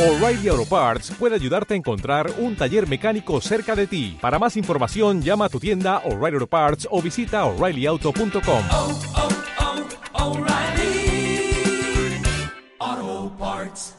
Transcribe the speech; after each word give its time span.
O'Reilly 0.00 0.48
Auto 0.48 0.64
Parts 0.64 1.12
puede 1.18 1.34
ayudarte 1.34 1.74
a 1.74 1.76
encontrar 1.76 2.32
un 2.38 2.56
taller 2.56 2.88
mecánico 2.88 3.38
cerca 3.42 3.76
de 3.76 3.86
ti. 3.86 4.16
Para 4.18 4.38
más 4.38 4.56
información, 4.56 5.20
llama 5.20 5.44
a 5.44 5.48
tu 5.50 5.60
tienda 5.60 5.98
O'Reilly 6.06 6.36
Auto 6.36 6.46
Parts 6.46 6.88
o 6.90 7.02
visita 7.02 7.44
oreillyauto.com. 7.44 8.64
oh, 8.70 8.98
oh, 12.78 13.32
Parts. 13.38 13.94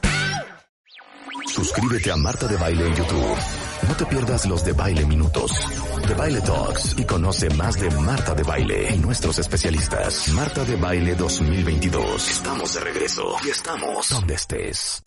Suscríbete 1.46 2.10
a 2.10 2.16
Marta 2.16 2.48
de 2.48 2.56
Baile 2.56 2.84
en 2.84 2.94
YouTube. 2.96 3.36
No 3.86 3.94
te 3.94 4.06
pierdas 4.06 4.46
los 4.46 4.64
de 4.64 4.72
Baile 4.72 5.06
Minutos, 5.06 5.52
de 6.08 6.14
Baile 6.14 6.40
Talks 6.40 6.98
y 6.98 7.04
conoce 7.04 7.48
más 7.50 7.78
de 7.78 7.88
Marta 7.90 8.34
de 8.34 8.42
Baile 8.42 8.92
y 8.92 8.98
nuestros 8.98 9.38
especialistas. 9.38 10.28
Marta 10.30 10.64
de 10.64 10.74
Baile 10.74 11.14
2022. 11.14 12.28
Estamos 12.28 12.74
de 12.74 12.80
regreso 12.80 13.36
y 13.44 13.50
estamos 13.50 14.08
donde 14.10 14.34
estés. 14.34 15.00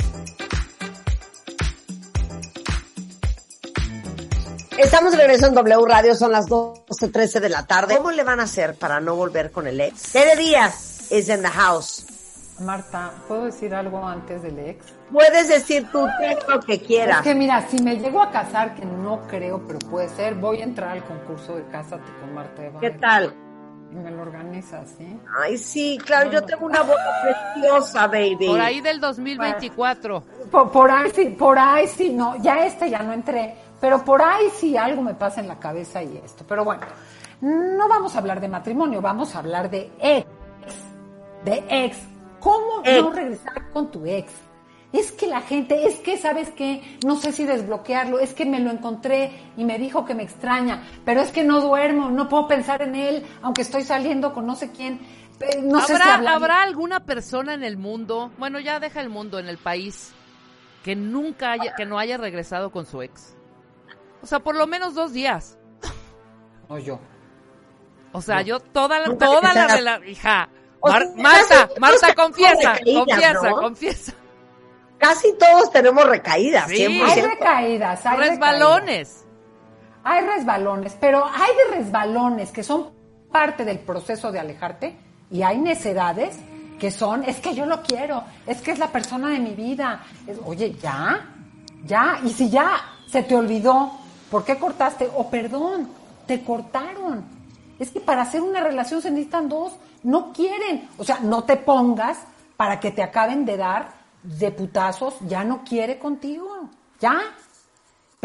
Estamos 4.77 5.11
de 5.13 5.17
regreso 5.19 5.47
en 5.47 5.53
W 5.53 5.85
Radio, 5.87 6.15
son 6.15 6.33
las 6.33 6.47
12.13 6.49 7.39
de 7.39 7.49
la 7.49 7.65
tarde. 7.65 7.95
¿Cómo 7.97 8.11
le 8.11 8.23
van 8.23 8.41
a 8.41 8.43
hacer 8.43 8.75
para 8.75 8.99
no 8.99 9.15
volver 9.15 9.51
con 9.51 9.67
el 9.67 9.79
ex? 9.79 10.11
Tere 10.11 10.35
Díaz 10.35 11.11
is 11.11 11.29
in 11.29 11.41
the 11.41 11.47
house. 11.47 12.05
Marta, 12.59 13.11
¿puedo 13.27 13.45
decir 13.45 13.73
algo 13.73 14.05
antes 14.05 14.41
del 14.41 14.59
ex? 14.59 14.85
Puedes 15.11 15.47
decir 15.47 15.87
tú 15.91 16.05
lo 16.49 16.59
que 16.59 16.81
quieras. 16.81 17.19
Es 17.19 17.23
que 17.23 17.35
mira, 17.35 17.65
si 17.69 17.81
me 17.81 17.97
llego 17.97 18.21
a 18.21 18.31
casar, 18.31 18.75
que 18.75 18.85
no 18.85 19.25
creo, 19.27 19.65
pero 19.65 19.79
puede 19.79 20.09
ser, 20.09 20.35
voy 20.35 20.59
a 20.59 20.63
entrar 20.65 20.89
al 20.89 21.05
concurso 21.05 21.55
de 21.55 21.65
Cásate 21.67 22.11
con 22.19 22.33
Marta 22.33 22.65
Eva. 22.65 22.79
¿Qué 22.81 22.91
tal? 22.91 23.33
Y 23.91 23.95
me 23.95 24.11
lo 24.11 24.23
organizas, 24.23 24.89
¿sí? 24.97 25.19
Ay, 25.41 25.57
sí, 25.57 25.97
claro, 26.05 26.31
yo 26.31 26.43
tengo 26.43 26.65
una 26.65 26.81
boca 26.81 27.01
preciosa, 27.23 28.07
baby. 28.07 28.47
Por 28.47 28.59
ahí 28.59 28.81
del 28.81 28.99
2024. 28.99 30.23
Por, 30.51 30.71
por 30.71 30.91
ahí 30.91 31.11
sí, 31.15 31.25
por 31.29 31.57
ahí 31.57 31.87
sí, 31.87 32.09
no, 32.11 32.35
ya 32.41 32.65
este 32.65 32.89
ya 32.89 33.03
no 33.03 33.13
entré, 33.13 33.55
pero 33.85 34.03
por 34.03 34.19
ahí 34.23 34.47
sí 34.55 34.75
algo 34.75 35.03
me 35.03 35.13
pasa 35.13 35.41
en 35.41 35.47
la 35.47 35.59
cabeza 35.59 36.01
y 36.01 36.17
esto. 36.25 36.43
Pero 36.47 36.65
bueno, 36.65 36.81
no 37.39 37.87
vamos 37.87 38.15
a 38.15 38.17
hablar 38.17 38.41
de 38.41 38.47
matrimonio, 38.47 38.99
vamos 38.99 39.35
a 39.35 39.39
hablar 39.39 39.69
de 39.69 39.91
ex, 39.99 40.25
de 41.43 41.63
ex. 41.69 41.97
¿Cómo 42.39 42.81
Ex. 42.83 42.99
no 43.03 43.11
regresar 43.11 43.69
con 43.71 43.91
tu 43.91 44.03
ex? 44.07 44.31
Es 44.91 45.11
que 45.11 45.27
la 45.27 45.41
gente, 45.41 45.85
es 45.85 45.99
que, 45.99 46.17
¿sabes 46.17 46.49
qué? 46.49 46.97
No 47.05 47.15
sé 47.15 47.31
si 47.31 47.45
desbloquearlo, 47.45 48.17
es 48.19 48.33
que 48.33 48.45
me 48.47 48.59
lo 48.59 48.71
encontré 48.71 49.31
y 49.55 49.63
me 49.65 49.77
dijo 49.77 50.03
que 50.03 50.15
me 50.15 50.23
extraña, 50.23 50.81
pero 51.05 51.21
es 51.21 51.29
que 51.31 51.43
no 51.43 51.61
duermo, 51.61 52.09
no 52.09 52.27
puedo 52.27 52.47
pensar 52.47 52.81
en 52.81 52.95
él, 52.95 53.23
aunque 53.43 53.61
estoy 53.61 53.83
saliendo 53.83 54.33
con 54.33 54.47
no 54.47 54.55
sé 54.55 54.71
quién. 54.71 54.99
Eh, 55.41 55.61
No 55.61 55.79
sé 55.81 55.87
si 55.87 56.01
¿Habrá, 56.01 56.15
hablar- 56.15 56.33
¿Habrá 56.33 56.63
alguna 56.63 57.01
persona 57.01 57.53
en 57.53 57.63
el 57.63 57.77
mundo, 57.77 58.31
bueno, 58.39 58.59
ya 58.59 58.79
deja 58.79 58.99
el 59.01 59.09
mundo, 59.09 59.37
en 59.37 59.47
el 59.47 59.59
país, 59.59 60.11
que 60.83 60.95
nunca 60.95 61.51
haya, 61.51 61.75
que 61.75 61.85
no 61.85 61.99
haya 61.99 62.17
regresado 62.17 62.71
con 62.71 62.87
su 62.87 63.03
ex? 63.03 63.34
O 64.25 64.27
sea, 64.27 64.39
por 64.39 64.55
lo 64.55 64.65
menos 64.65 64.95
dos 64.95 65.13
días. 65.13 65.55
No 66.67 66.79
yo. 66.79 66.99
O 68.11 68.23
sea, 68.23 68.41
yo 68.41 68.59
toda 68.59 68.99
la, 68.99 69.05
Nunca 69.05 69.23
toda 69.27 69.53
la 69.53 69.79
la 69.81 70.07
hija. 70.07 70.49
O 70.79 70.89
Mar- 70.89 71.03
sea, 71.03 71.15
Marta, 71.21 71.67
casi 71.67 71.79
Marta, 71.79 72.15
confiesa, 72.15 72.73
recaídas, 72.73 73.05
confiesa, 73.05 73.33
¿no? 73.51 73.55
confiesa. 73.57 74.13
Casi 74.97 75.33
todos 75.37 75.71
tenemos 75.71 76.05
recaídas, 76.07 76.67
Sí. 76.71 76.77
100%. 76.87 77.03
Hay 77.05 77.21
recaídas, 77.21 78.05
hay 78.07 78.17
recaídas. 78.17 78.29
Resbalones. 78.31 79.25
Hay 80.03 80.25
resbalones, 80.25 80.97
pero 80.99 81.23
hay 81.23 81.51
de 81.69 81.77
resbalones 81.77 82.51
que 82.51 82.63
son 82.63 82.89
parte 83.31 83.63
del 83.63 83.77
proceso 83.77 84.31
de 84.31 84.39
alejarte 84.39 84.97
y 85.29 85.43
hay 85.43 85.59
necedades 85.59 86.35
que 86.79 86.89
son, 86.89 87.23
es 87.25 87.39
que 87.41 87.53
yo 87.53 87.67
lo 87.67 87.83
quiero, 87.83 88.23
es 88.47 88.59
que 88.63 88.71
es 88.71 88.79
la 88.79 88.87
persona 88.91 89.29
de 89.29 89.37
mi 89.39 89.53
vida. 89.53 90.03
Es, 90.25 90.39
Oye, 90.43 90.73
ya, 90.81 91.29
ya, 91.85 92.19
y 92.23 92.29
si 92.31 92.49
ya 92.49 92.81
se 93.07 93.21
te 93.21 93.35
olvidó, 93.35 93.91
¿por 94.29 94.43
qué 94.43 94.57
cortaste? 94.57 95.09
O 95.15 95.29
perdón, 95.29 95.89
te 96.27 96.43
cortaron. 96.43 97.23
Es 97.79 97.91
que 97.91 97.99
para 97.99 98.21
hacer 98.21 98.41
una 98.41 98.61
relación 98.61 99.01
se 99.01 99.11
necesitan 99.11 99.49
dos, 99.49 99.73
no 100.03 100.31
quieren. 100.33 100.89
O 100.97 101.03
sea, 101.03 101.19
no 101.19 101.43
te 101.43 101.57
pongas 101.57 102.19
para 102.57 102.79
que 102.79 102.91
te 102.91 103.03
acaben 103.03 103.45
de 103.45 103.57
dar 103.57 103.93
de 104.23 104.51
putazos, 104.51 105.15
ya 105.21 105.43
no 105.43 105.63
quiere 105.63 105.99
contigo, 105.99 106.69
ya 106.99 107.21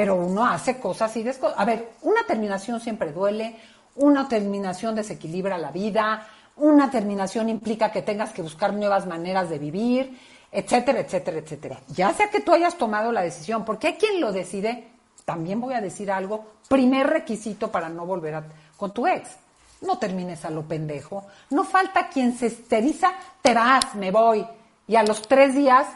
pero 0.00 0.14
uno 0.14 0.46
hace 0.46 0.78
cosas 0.78 1.14
y 1.18 1.22
descosas. 1.22 1.58
A 1.58 1.66
ver, 1.66 1.90
una 2.00 2.22
terminación 2.26 2.80
siempre 2.80 3.12
duele, 3.12 3.56
una 3.96 4.28
terminación 4.28 4.94
desequilibra 4.94 5.58
la 5.58 5.70
vida, 5.72 6.26
una 6.56 6.90
terminación 6.90 7.50
implica 7.50 7.92
que 7.92 8.00
tengas 8.00 8.32
que 8.32 8.40
buscar 8.40 8.72
nuevas 8.72 9.06
maneras 9.06 9.50
de 9.50 9.58
vivir, 9.58 10.18
etcétera, 10.50 11.00
etcétera, 11.00 11.38
etcétera. 11.38 11.80
Ya 11.88 12.14
sea 12.14 12.30
que 12.30 12.40
tú 12.40 12.54
hayas 12.54 12.78
tomado 12.78 13.12
la 13.12 13.20
decisión, 13.20 13.66
porque 13.66 13.88
hay 13.88 13.94
quien 13.96 14.22
lo 14.22 14.32
decide, 14.32 14.88
también 15.30 15.60
voy 15.60 15.74
a 15.74 15.80
decir 15.80 16.10
algo, 16.10 16.44
primer 16.68 17.06
requisito 17.06 17.70
para 17.70 17.88
no 17.88 18.04
volver 18.04 18.34
a- 18.34 18.44
con 18.76 18.92
tu 18.92 19.06
ex. 19.06 19.36
No 19.82 19.96
termines 19.96 20.44
a 20.44 20.50
lo 20.50 20.62
pendejo. 20.62 21.24
No 21.50 21.62
falta 21.64 22.08
quien 22.08 22.36
se 22.36 22.46
esteriza, 22.46 23.12
te 23.40 23.54
vas, 23.54 23.94
me 23.94 24.10
voy. 24.10 24.44
Y 24.88 24.96
a 24.96 25.02
los 25.04 25.22
tres 25.22 25.54
días 25.54 25.86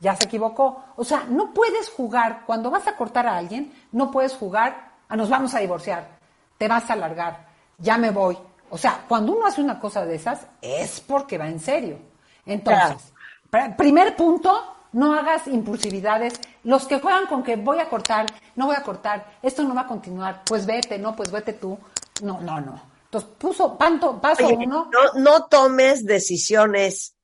ya 0.00 0.16
se 0.16 0.24
equivocó. 0.24 0.82
O 0.96 1.04
sea, 1.04 1.24
no 1.28 1.54
puedes 1.54 1.88
jugar, 1.90 2.42
cuando 2.44 2.70
vas 2.72 2.88
a 2.88 2.96
cortar 2.96 3.26
a 3.28 3.36
alguien, 3.36 3.72
no 3.92 4.10
puedes 4.10 4.34
jugar 4.34 4.90
a 5.08 5.14
nos 5.16 5.30
vamos 5.30 5.54
a 5.54 5.60
divorciar, 5.60 6.08
te 6.58 6.66
vas 6.66 6.90
a 6.90 6.96
largar, 6.96 7.46
ya 7.78 7.96
me 7.98 8.10
voy. 8.10 8.36
O 8.70 8.76
sea, 8.78 9.04
cuando 9.08 9.32
uno 9.32 9.46
hace 9.46 9.60
una 9.62 9.78
cosa 9.78 10.04
de 10.04 10.16
esas, 10.16 10.46
es 10.60 11.00
porque 11.00 11.38
va 11.38 11.46
en 11.46 11.60
serio. 11.60 11.98
Entonces, 12.44 13.12
pr- 13.50 13.76
primer 13.76 14.16
punto, 14.16 14.74
no 14.92 15.14
hagas 15.14 15.46
impulsividades. 15.46 16.34
Los 16.64 16.86
que 16.86 17.00
juegan 17.00 17.26
con 17.26 17.42
que 17.42 17.56
voy 17.56 17.78
a 17.78 17.88
cortar, 17.88 18.26
no 18.56 18.66
voy 18.66 18.76
a 18.76 18.82
cortar, 18.82 19.38
esto 19.42 19.62
no 19.62 19.74
va 19.74 19.82
a 19.82 19.86
continuar, 19.86 20.42
pues 20.44 20.66
vete, 20.66 20.98
no, 20.98 21.16
pues 21.16 21.30
vete 21.30 21.54
tú. 21.54 21.78
No, 22.22 22.40
no, 22.40 22.60
no. 22.60 22.80
Entonces, 23.04 23.30
puso, 23.38 23.76
panto, 23.76 24.20
paso 24.20 24.46
Oye, 24.46 24.64
uno. 24.66 24.88
no, 24.90 25.20
no 25.20 25.44
tomes 25.46 26.04
decisiones 26.04 27.14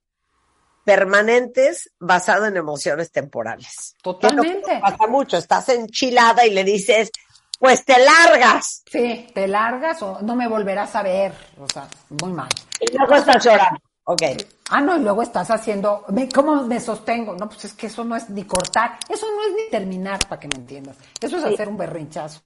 permanentes 0.84 1.90
basado 1.98 2.46
en 2.46 2.56
emociones 2.56 3.12
temporales. 3.12 3.94
Totalmente. 4.02 4.80
Pasa 4.80 5.06
mucho, 5.06 5.36
estás 5.36 5.68
enchilada 5.68 6.46
y 6.46 6.50
le 6.50 6.64
dices, 6.64 7.10
pues 7.58 7.84
te 7.84 7.96
largas. 7.98 8.82
Sí, 8.90 9.28
te 9.34 9.48
largas 9.48 10.02
o 10.02 10.20
no 10.22 10.34
me 10.34 10.48
volverás 10.48 10.94
a 10.94 11.02
ver. 11.02 11.34
O 11.58 11.66
sea, 11.72 11.88
muy 12.22 12.32
mal. 12.32 12.48
Y 12.80 12.96
luego 12.96 13.14
estás 13.14 13.44
llorando. 13.44 13.80
Ok. 14.10 14.22
Ah, 14.70 14.80
no, 14.80 14.96
y 14.96 15.00
luego 15.00 15.20
estás 15.20 15.50
haciendo, 15.50 16.06
¿cómo 16.34 16.62
me 16.62 16.80
sostengo? 16.80 17.34
No, 17.34 17.46
pues 17.46 17.66
es 17.66 17.74
que 17.74 17.88
eso 17.88 18.04
no 18.04 18.16
es 18.16 18.30
ni 18.30 18.44
cortar, 18.44 18.98
eso 19.06 19.26
no 19.26 19.42
es 19.42 19.52
ni 19.54 19.70
terminar, 19.70 20.26
para 20.26 20.40
que 20.40 20.48
me 20.48 20.56
entiendas. 20.56 20.96
Eso 21.20 21.36
es 21.36 21.44
Sí. 21.44 21.52
hacer 21.52 21.68
un 21.68 21.76
berrinchazo. 21.76 22.40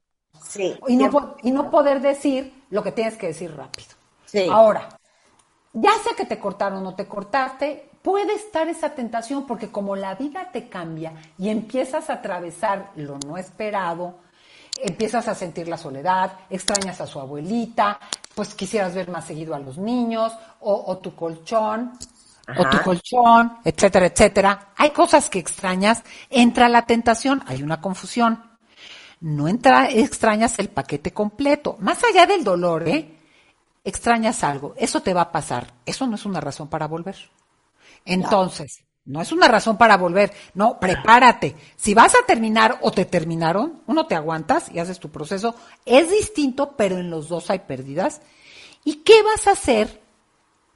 Sí. 0.44 0.76
Y 0.88 0.96
no, 0.96 1.36
y 1.40 1.52
no 1.52 1.70
poder 1.70 2.00
decir 2.00 2.64
lo 2.70 2.82
que 2.82 2.90
tienes 2.90 3.16
que 3.16 3.28
decir 3.28 3.56
rápido. 3.56 3.90
Sí. 4.24 4.48
Ahora, 4.50 4.88
ya 5.72 5.92
sea 6.02 6.14
que 6.16 6.26
te 6.26 6.40
cortaron 6.40 6.80
o 6.80 6.82
no 6.82 6.96
te 6.96 7.06
cortaste, 7.06 7.90
puede 8.02 8.34
estar 8.34 8.66
esa 8.66 8.90
tentación 8.90 9.46
porque 9.46 9.70
como 9.70 9.94
la 9.94 10.16
vida 10.16 10.50
te 10.52 10.68
cambia 10.68 11.12
y 11.38 11.48
empiezas 11.48 12.10
a 12.10 12.14
atravesar 12.14 12.90
lo 12.96 13.18
no 13.24 13.38
esperado, 13.38 14.16
empiezas 14.82 15.28
a 15.28 15.34
sentir 15.36 15.68
la 15.68 15.76
soledad, 15.76 16.32
extrañas 16.50 17.00
a 17.00 17.06
su 17.06 17.20
abuelita, 17.20 18.00
pues 18.34 18.54
quisieras 18.54 18.94
ver 18.94 19.10
más 19.10 19.26
seguido 19.26 19.54
a 19.54 19.59
los 19.59 19.78
niños 19.78 20.32
o, 20.60 20.84
o 20.87 20.98
tu 20.98 21.15
colchón. 21.15 21.93
O 22.59 22.69
tu 22.69 22.82
colchón, 22.82 23.59
etcétera, 23.65 24.06
etcétera. 24.06 24.72
Hay 24.76 24.91
cosas 24.91 25.31
que 25.31 25.38
extrañas, 25.38 26.03
entra 26.28 26.69
la 26.69 26.87
tentación, 26.87 27.42
hay 27.47 27.62
una 27.62 27.81
confusión 27.81 28.53
no 29.22 29.47
entra, 29.47 29.88
extrañas 29.88 30.59
el 30.59 30.69
paquete 30.69 31.12
completo. 31.12 31.76
Más 31.78 32.03
allá 32.03 32.26
del 32.26 32.42
dolor, 32.42 32.88
¿eh? 32.88 33.19
Extrañas 33.84 34.42
algo. 34.42 34.75
Eso 34.76 35.00
te 35.00 35.15
va 35.15 35.22
a 35.22 35.32
pasar. 35.32 35.75
Eso 35.87 36.09
no 36.09 36.16
es 36.16 36.26
una 36.26 36.41
razón 36.41 36.69
para 36.69 36.88
volver. 36.88 37.16
Entonces, 38.04 38.84
no 39.04 39.20
es 39.20 39.32
una 39.32 39.48
razón 39.48 39.76
para 39.76 39.96
volver. 39.96 40.32
No, 40.54 40.78
prepárate. 40.78 41.56
Si 41.76 41.92
vas 41.92 42.15
a 42.15 42.24
terminar 42.24 42.78
o 42.82 42.92
te 42.92 43.04
terminaron, 43.04 43.82
uno 43.86 44.06
te 44.06 44.15
aguantas 44.15 44.71
y 44.71 44.78
haces 44.78 45.00
tu 45.00 45.10
proceso. 45.10 45.56
Es 45.84 46.10
distinto, 46.10 46.77
pero 46.77 46.98
en 46.98 47.10
los 47.10 47.28
dos 47.28 47.50
hay 47.50 47.60
pérdidas. 47.60 48.21
¿Y 48.84 48.97
qué 48.97 49.22
vas 49.22 49.47
a 49.47 49.53
hacer, 49.53 50.03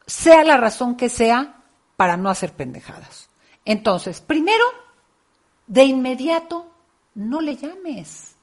sea 0.06 0.42
la 0.44 0.56
razón 0.56 0.96
que 0.96 1.08
sea, 1.08 1.62
para 1.96 2.16
no 2.16 2.28
hacer 2.28 2.52
pendejadas? 2.52 3.30
Entonces, 3.64 4.20
primero, 4.20 4.64
de 5.66 5.84
inmediato, 5.84 6.66
no 7.14 7.40
le 7.40 7.56
llames. 7.56 8.34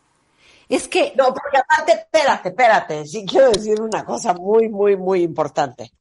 Es 0.69 0.88
que 0.88 1.13
No, 1.18 1.25
porque 1.34 1.58
aparte, 1.58 1.92
espérate, 1.92 2.50
espérate, 2.50 3.06
sí 3.06 3.25
quiero 3.25 3.52
decir 3.52 3.81
una 3.81 4.06
cosa 4.06 4.34
muy, 4.34 4.69
muy, 4.69 4.96
muy 4.96 5.22
importante. 5.22 5.92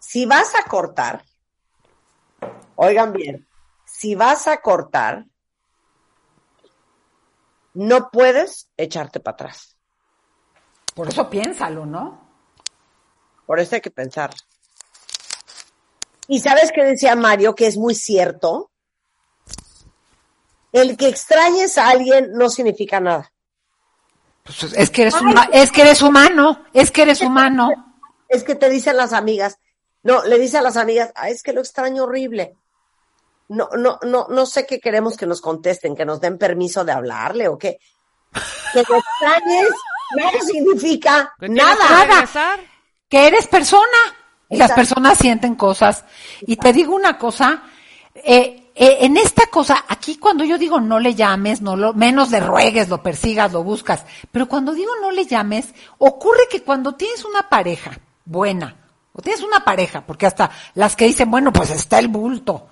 Si 0.00 0.26
vas 0.26 0.52
a 0.56 0.68
cortar, 0.68 1.22
oigan 2.76 3.12
bien, 3.12 3.48
si 3.84 4.14
vas 4.14 4.46
a 4.46 4.60
cortar, 4.60 5.26
no 7.74 8.10
puedes 8.10 8.68
echarte 8.76 9.20
para 9.20 9.34
atrás. 9.34 9.76
por 10.94 11.08
eso 11.08 11.28
piénsalo, 11.30 11.86
¿no? 11.86 12.20
Por 13.46 13.60
eso 13.60 13.74
hay 13.74 13.80
que 13.80 13.90
pensar. 13.90 14.30
Y 16.28 16.40
sabes 16.40 16.70
qué 16.74 16.84
decía 16.84 17.16
Mario, 17.16 17.54
que 17.54 17.66
es 17.66 17.76
muy 17.76 17.94
cierto. 17.94 18.70
El 20.72 20.96
que 20.96 21.08
extrañes 21.08 21.76
a 21.76 21.88
alguien 21.88 22.32
no 22.32 22.48
significa 22.48 23.00
nada. 23.00 23.32
Pues 24.42 24.62
es 24.62 24.90
que 24.90 25.02
eres 25.02 25.14
es 25.52 25.70
que 25.70 25.82
eres 25.82 26.02
humano, 26.02 26.64
es 26.72 26.90
que 26.90 27.02
eres 27.02 27.20
humano. 27.20 27.68
Es 28.28 28.44
que 28.44 28.54
te 28.54 28.70
dicen 28.70 28.96
las 28.96 29.12
amigas, 29.12 29.58
no, 30.02 30.24
le 30.24 30.38
dice 30.38 30.58
a 30.58 30.62
las 30.62 30.76
amigas, 30.76 31.12
"Ah, 31.14 31.28
es 31.30 31.42
que 31.42 31.52
lo 31.52 31.60
extraño 31.60 32.04
horrible. 32.04 32.56
No, 33.48 33.68
no, 33.76 33.98
no, 34.02 34.26
no 34.30 34.46
sé 34.46 34.66
qué 34.66 34.80
queremos 34.80 35.16
que 35.16 35.26
nos 35.26 35.40
contesten, 35.40 35.94
que 35.94 36.04
nos 36.06 36.20
den 36.20 36.38
permiso 36.38 36.84
de 36.84 36.92
hablarle 36.92 37.48
o 37.48 37.58
qué. 37.58 37.78
Que 38.72 38.82
lo 38.88 38.96
extrañes 38.96 39.68
no 40.16 40.30
significa 40.46 41.32
¿Que 41.38 41.46
tienes 41.46 41.64
nada. 41.64 41.76
que 41.88 42.06
Nada. 42.34 42.60
que 43.08 43.26
eres 43.26 43.46
persona 43.46 43.98
y 44.48 44.56
las 44.56 44.72
personas 44.72 45.18
sienten 45.18 45.54
cosas. 45.54 46.04
Y 46.42 46.56
te 46.56 46.72
digo 46.72 46.94
una 46.94 47.18
cosa, 47.18 47.62
eh, 48.14 48.70
eh, 48.74 48.98
en 49.00 49.18
esta 49.18 49.46
cosa, 49.48 49.84
aquí 49.88 50.16
cuando 50.16 50.44
yo 50.44 50.56
digo 50.56 50.80
no 50.80 50.98
le 50.98 51.14
llames, 51.14 51.60
no 51.60 51.76
lo, 51.76 51.92
menos 51.92 52.30
le 52.30 52.40
ruegues, 52.40 52.88
lo 52.88 53.02
persigas, 53.02 53.52
lo 53.52 53.62
buscas, 53.62 54.04
pero 54.30 54.48
cuando 54.48 54.72
digo 54.72 54.92
no 55.02 55.10
le 55.10 55.26
llames, 55.26 55.74
ocurre 55.98 56.48
que 56.50 56.62
cuando 56.62 56.94
tienes 56.94 57.22
una 57.26 57.50
pareja 57.50 57.98
buena, 58.24 58.76
o 59.12 59.22
tienes 59.22 59.42
una 59.42 59.64
pareja, 59.64 60.02
porque 60.06 60.26
hasta 60.26 60.50
las 60.74 60.96
que 60.96 61.06
dicen, 61.06 61.30
bueno, 61.30 61.52
pues 61.52 61.70
está 61.70 61.98
el 61.98 62.08
bulto, 62.08 62.68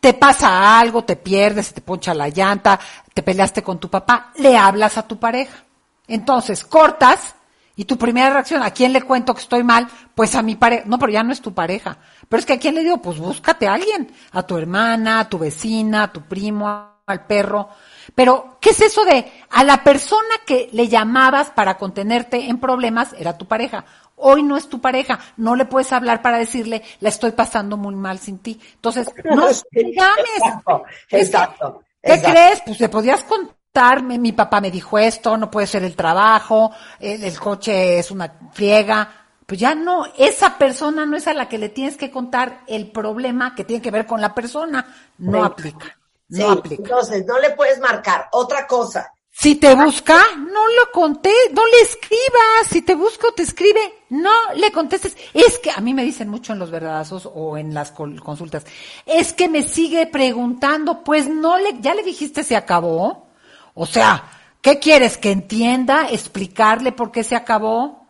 te 0.00 0.14
pasa 0.14 0.80
algo, 0.80 1.04
te 1.04 1.16
pierdes, 1.16 1.72
te 1.72 1.80
poncha 1.80 2.12
la 2.12 2.28
llanta, 2.28 2.78
te 3.14 3.22
peleaste 3.22 3.62
con 3.62 3.78
tu 3.78 3.88
papá, 3.88 4.32
le 4.36 4.56
hablas 4.56 4.98
a 4.98 5.06
tu 5.06 5.18
pareja. 5.18 5.64
Entonces, 6.08 6.64
cortas 6.64 7.36
y 7.76 7.84
tu 7.84 7.96
primera 7.96 8.30
reacción, 8.30 8.62
¿a 8.62 8.72
quién 8.72 8.92
le 8.92 9.02
cuento 9.02 9.32
que 9.32 9.40
estoy 9.40 9.62
mal? 9.62 9.88
Pues 10.14 10.34
a 10.34 10.42
mi 10.42 10.56
pareja. 10.56 10.82
No, 10.86 10.98
pero 10.98 11.12
ya 11.12 11.22
no 11.22 11.32
es 11.32 11.40
tu 11.40 11.54
pareja. 11.54 11.98
Pero 12.28 12.40
es 12.40 12.46
que 12.46 12.54
a 12.54 12.58
quién 12.58 12.74
le 12.74 12.82
digo, 12.82 13.00
pues 13.00 13.18
búscate 13.18 13.68
a 13.68 13.74
alguien, 13.74 14.12
a 14.32 14.42
tu 14.42 14.58
hermana, 14.58 15.20
a 15.20 15.28
tu 15.28 15.38
vecina, 15.38 16.02
a 16.02 16.12
tu 16.12 16.22
primo, 16.22 16.66
al 17.06 17.26
perro. 17.26 17.68
Pero, 18.14 18.58
¿qué 18.60 18.70
es 18.70 18.80
eso 18.80 19.04
de 19.04 19.30
a 19.50 19.64
la 19.64 19.84
persona 19.84 20.34
que 20.44 20.68
le 20.72 20.88
llamabas 20.88 21.50
para 21.50 21.78
contenerte 21.78 22.48
en 22.48 22.58
problemas 22.58 23.14
era 23.18 23.38
tu 23.38 23.46
pareja? 23.46 23.84
Hoy 24.22 24.42
no 24.42 24.56
es 24.56 24.68
tu 24.68 24.80
pareja, 24.80 25.18
no 25.36 25.56
le 25.56 25.64
puedes 25.66 25.92
hablar 25.92 26.22
para 26.22 26.38
decirle, 26.38 26.82
la 27.00 27.08
estoy 27.08 27.32
pasando 27.32 27.76
muy 27.76 27.94
mal 27.94 28.18
sin 28.18 28.38
ti. 28.38 28.60
Entonces, 28.74 29.08
no 29.24 29.46
le 29.72 29.92
llames. 29.94 30.36
Exacto, 30.36 30.82
exacto. 31.10 31.82
¿Qué 32.02 32.14
exacto. 32.14 32.30
crees? 32.32 32.62
Pues 32.66 32.80
le 32.80 32.88
podías 32.88 33.24
contarme, 33.24 34.18
mi 34.18 34.32
papá 34.32 34.60
me 34.60 34.70
dijo 34.70 34.98
esto, 34.98 35.36
no 35.36 35.50
puede 35.50 35.66
ser 35.66 35.84
el 35.84 35.94
trabajo, 35.96 36.72
el, 37.00 37.22
el 37.24 37.38
coche 37.38 37.98
es 37.98 38.10
una 38.10 38.32
friega. 38.52 39.08
Pues 39.46 39.60
ya 39.60 39.74
no, 39.74 40.06
esa 40.16 40.56
persona 40.56 41.04
no 41.04 41.16
es 41.16 41.26
a 41.26 41.34
la 41.34 41.48
que 41.48 41.58
le 41.58 41.68
tienes 41.68 41.96
que 41.96 42.10
contar 42.10 42.60
el 42.68 42.90
problema 42.90 43.54
que 43.54 43.64
tiene 43.64 43.82
que 43.82 43.90
ver 43.90 44.06
con 44.06 44.20
la 44.20 44.34
persona. 44.34 44.86
No 45.18 45.38
Sí. 45.40 45.44
aplica. 45.46 45.98
No 46.28 46.36
Sí, 46.52 46.58
aplica. 46.58 46.82
entonces 46.84 47.26
no 47.26 47.38
le 47.38 47.50
puedes 47.50 47.78
marcar. 47.80 48.28
Otra 48.32 48.66
cosa, 48.66 49.12
Si 49.34 49.54
te 49.54 49.74
busca, 49.74 50.18
no 50.36 50.68
lo 50.68 50.92
conté, 50.92 51.32
no 51.52 51.66
le 51.66 51.80
escribas. 51.80 52.68
Si 52.70 52.82
te 52.82 52.94
busca 52.94 53.28
o 53.28 53.32
te 53.32 53.42
escribe, 53.42 54.04
no 54.10 54.30
le 54.54 54.70
contestes. 54.70 55.16
Es 55.32 55.58
que 55.58 55.70
a 55.70 55.80
mí 55.80 55.94
me 55.94 56.04
dicen 56.04 56.28
mucho 56.28 56.52
en 56.52 56.58
los 56.58 56.70
verdadazos 56.70 57.28
o 57.32 57.56
en 57.56 57.72
las 57.72 57.92
consultas. 57.92 58.66
Es 59.06 59.32
que 59.32 59.48
me 59.48 59.62
sigue 59.62 60.06
preguntando, 60.06 61.02
pues 61.02 61.28
no 61.28 61.56
le, 61.56 61.80
ya 61.80 61.94
le 61.94 62.02
dijiste 62.02 62.44
se 62.44 62.56
acabó. 62.56 63.26
O 63.72 63.86
sea, 63.86 64.22
¿qué 64.60 64.78
quieres? 64.78 65.16
Que 65.16 65.30
entienda, 65.30 66.08
explicarle 66.10 66.92
por 66.92 67.10
qué 67.10 67.24
se 67.24 67.34
acabó, 67.34 68.06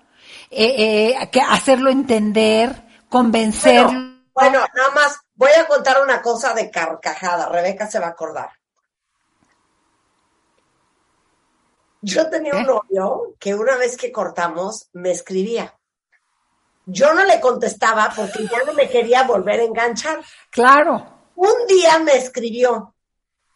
eh, 0.51 1.15
eh, 1.21 1.31
que 1.31 1.41
hacerlo 1.41 1.89
entender, 1.89 2.83
convencerlo. 3.09 3.93
Bueno, 3.93 4.13
bueno, 4.35 4.67
nada 4.75 4.91
más 4.93 5.21
voy 5.37 5.53
a 5.57 5.69
contar 5.69 6.03
una 6.03 6.21
cosa 6.21 6.53
de 6.53 6.69
carcajada. 6.69 7.49
Rebeca 7.49 7.87
se 7.87 8.01
va 8.01 8.09
a 8.09 8.11
acordar. 8.11 8.51
Yo 12.03 12.29
tenía 12.29 12.53
un 12.55 12.61
¿Qué? 12.63 12.67
novio 12.67 13.35
que 13.39 13.55
una 13.55 13.77
vez 13.77 13.97
que 13.97 14.11
cortamos 14.13 14.89
me 14.93 15.13
escribía. 15.13 15.75
Yo 16.85 17.15
no 17.15 17.25
le 17.25 17.41
contestaba 17.41 18.13
porque 18.15 18.43
ya 18.49 18.65
no 18.67 18.73
me 18.75 18.89
quería 18.89 19.23
volver 19.23 19.61
a 19.61 19.65
enganchar. 19.65 20.21
Claro. 20.51 21.31
Un 21.37 21.67
día 21.69 21.99
me 22.01 22.17
escribió, 22.17 22.95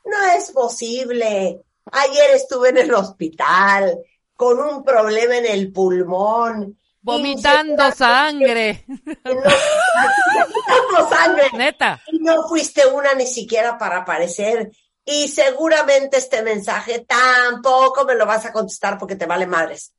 no 0.05 0.23
es 0.37 0.53
posible. 0.53 1.61
Ayer 1.93 2.31
estuve 2.35 2.69
en 2.71 2.79
el 2.79 2.95
hospital 2.95 3.99
con 4.37 4.61
un 4.61 4.85
problema 4.85 5.37
en 5.39 5.47
el 5.47 5.73
pulmón. 5.73 6.79
Vomitando 7.03 7.91
sangre. 7.93 8.85
no- 9.25 11.09
sangre. 11.11 11.51
Neta. 11.53 12.01
Y 12.13 12.19
no 12.21 12.47
fuiste 12.49 12.87
una 12.87 13.15
ni 13.15 13.27
siquiera 13.27 13.77
para 13.77 13.99
aparecer. 13.99 14.71
Y 15.09 15.29
seguramente 15.29 16.17
este 16.19 16.43
mensaje 16.43 17.07
tampoco 17.09 18.05
me 18.05 18.17
lo 18.17 18.27
vas 18.27 18.45
a 18.45 18.53
contestar 18.53 18.99
porque 18.99 19.15
te 19.15 19.25
vale 19.25 19.47
madres. 19.47 19.93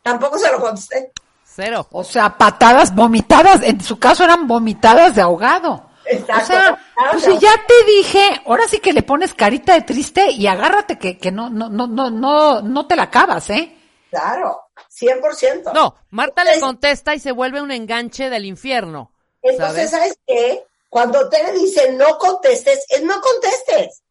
Tampoco 0.00 0.38
se 0.38 0.50
lo 0.50 0.60
contesté. 0.60 1.12
Cero. 1.44 1.86
O 1.90 2.04
sea, 2.04 2.38
patadas, 2.38 2.94
vomitadas, 2.94 3.62
en 3.62 3.80
su 3.82 3.98
caso 3.98 4.22
eran 4.24 4.46
vomitadas 4.46 5.16
de 5.16 5.22
ahogado. 5.22 5.90
Exacto. 6.06 6.42
O 6.42 6.46
sea, 6.46 6.78
pues 7.10 7.24
si 7.24 7.38
ya 7.38 7.50
te 7.66 7.84
dije, 7.84 8.42
ahora 8.46 8.66
sí 8.68 8.78
que 8.78 8.92
le 8.92 9.02
pones 9.02 9.34
carita 9.34 9.74
de 9.74 9.82
triste 9.82 10.30
y 10.30 10.46
agárrate 10.46 10.98
que, 10.98 11.18
que 11.18 11.30
no, 11.32 11.50
no, 11.50 11.68
no, 11.68 11.86
no, 11.88 12.10
no, 12.10 12.62
no 12.62 12.86
te 12.86 12.96
la 12.96 13.04
acabas, 13.04 13.50
¿eh? 13.50 13.76
Claro, 14.10 14.62
100%. 15.00 15.72
No, 15.72 15.96
Marta 16.10 16.44
le 16.44 16.54
Entonces- 16.54 16.62
contesta 16.62 17.14
y 17.14 17.18
se 17.20 17.32
vuelve 17.32 17.60
un 17.60 17.70
enganche 17.72 18.30
del 18.30 18.44
infierno. 18.46 19.12
Entonces, 19.42 19.90
¿Sabes? 19.90 20.14
¿sabes 20.14 20.18
qué? 20.26 20.64
Cuando 20.88 21.28
te 21.28 21.52
dicen 21.52 21.96
no 21.98 22.18
contestes, 22.18 22.84
es 22.88 23.02
no 23.02 23.20
contestes. 23.20 24.01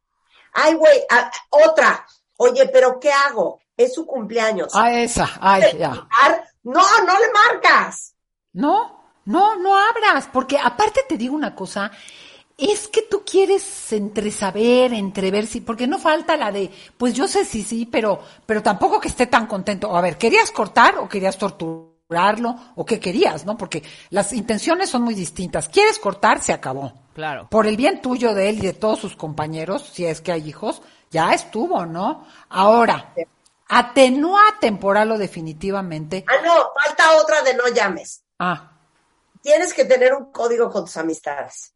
Ay, 0.54 0.76
güey, 0.76 1.02
otra. 1.50 2.06
Oye, 2.38 2.68
pero 2.68 3.00
¿qué 3.00 3.12
hago? 3.12 3.60
Es 3.78 3.94
su 3.94 4.06
cumpleaños. 4.06 4.72
Ah, 4.76 4.92
esa, 4.92 5.30
ay, 5.40 5.78
ya. 5.78 6.08
No, 6.64 6.82
no 7.06 7.20
le 7.20 7.32
marcas. 7.32 8.16
No, 8.54 9.02
no, 9.26 9.56
no 9.56 9.78
abras, 9.78 10.28
porque 10.32 10.58
aparte 10.58 11.02
te 11.08 11.18
digo 11.18 11.36
una 11.36 11.56
cosa, 11.56 11.92
es 12.58 12.88
que 12.88 13.04
tú 13.04 13.24
quieres 13.26 13.92
entre 13.94 14.30
saber, 14.32 14.94
entrever, 14.94 15.48
sí, 15.48 15.62
porque 15.62 15.88
no 15.88 15.98
falta 15.98 16.38
la 16.38 16.52
de, 16.52 16.70
pues 16.98 17.14
yo 17.14 17.28
sé 17.28 17.46
sí, 17.46 17.64
sí, 17.64 17.86
pero, 17.86 18.22
pero 18.46 18.62
tampoco 18.62 19.00
que 19.00 19.08
esté 19.08 19.28
tan 19.28 19.48
contento. 19.48 19.96
A 19.96 20.02
ver, 20.02 20.18
¿querías 20.18 20.52
cortar 20.52 20.98
o 20.98 21.10
querías 21.10 21.38
torturarlo 21.38 22.56
o 22.76 22.86
qué 22.86 23.00
querías, 23.00 23.46
no? 23.46 23.58
Porque 23.58 23.82
las 24.10 24.34
intenciones 24.34 24.90
son 24.90 25.02
muy 25.04 25.16
distintas. 25.16 25.70
¿Quieres 25.70 25.98
cortar? 25.98 26.42
Se 26.42 26.54
acabó. 26.54 26.94
Claro. 27.14 27.48
Por 27.50 27.68
el 27.68 27.78
bien 27.78 28.02
tuyo 28.02 28.34
de 28.34 28.50
él 28.50 28.60
y 28.60 28.68
de 28.68 28.74
todos 28.74 29.00
sus 29.00 29.16
compañeros, 29.16 29.90
si 29.94 30.06
es 30.06 30.22
que 30.22 30.32
hay 30.32 30.48
hijos, 30.48 30.82
ya 31.10 31.34
estuvo, 31.34 31.86
¿no? 31.86 32.26
Ahora, 32.50 33.14
atenúa 33.68 34.42
temporal 34.60 35.12
o 35.12 35.18
definitivamente. 35.18 36.26
Ah, 36.28 36.42
no, 36.46 36.54
falta 36.84 37.16
otra 37.22 37.42
de 37.42 37.54
no 37.56 37.68
llames. 37.70 38.24
Ah, 38.40 38.68
Tienes 39.42 39.74
que 39.74 39.86
tener 39.86 40.14
un 40.14 40.32
código 40.32 40.70
con 40.70 40.86
tus 40.86 40.98
amistades. 40.98 41.74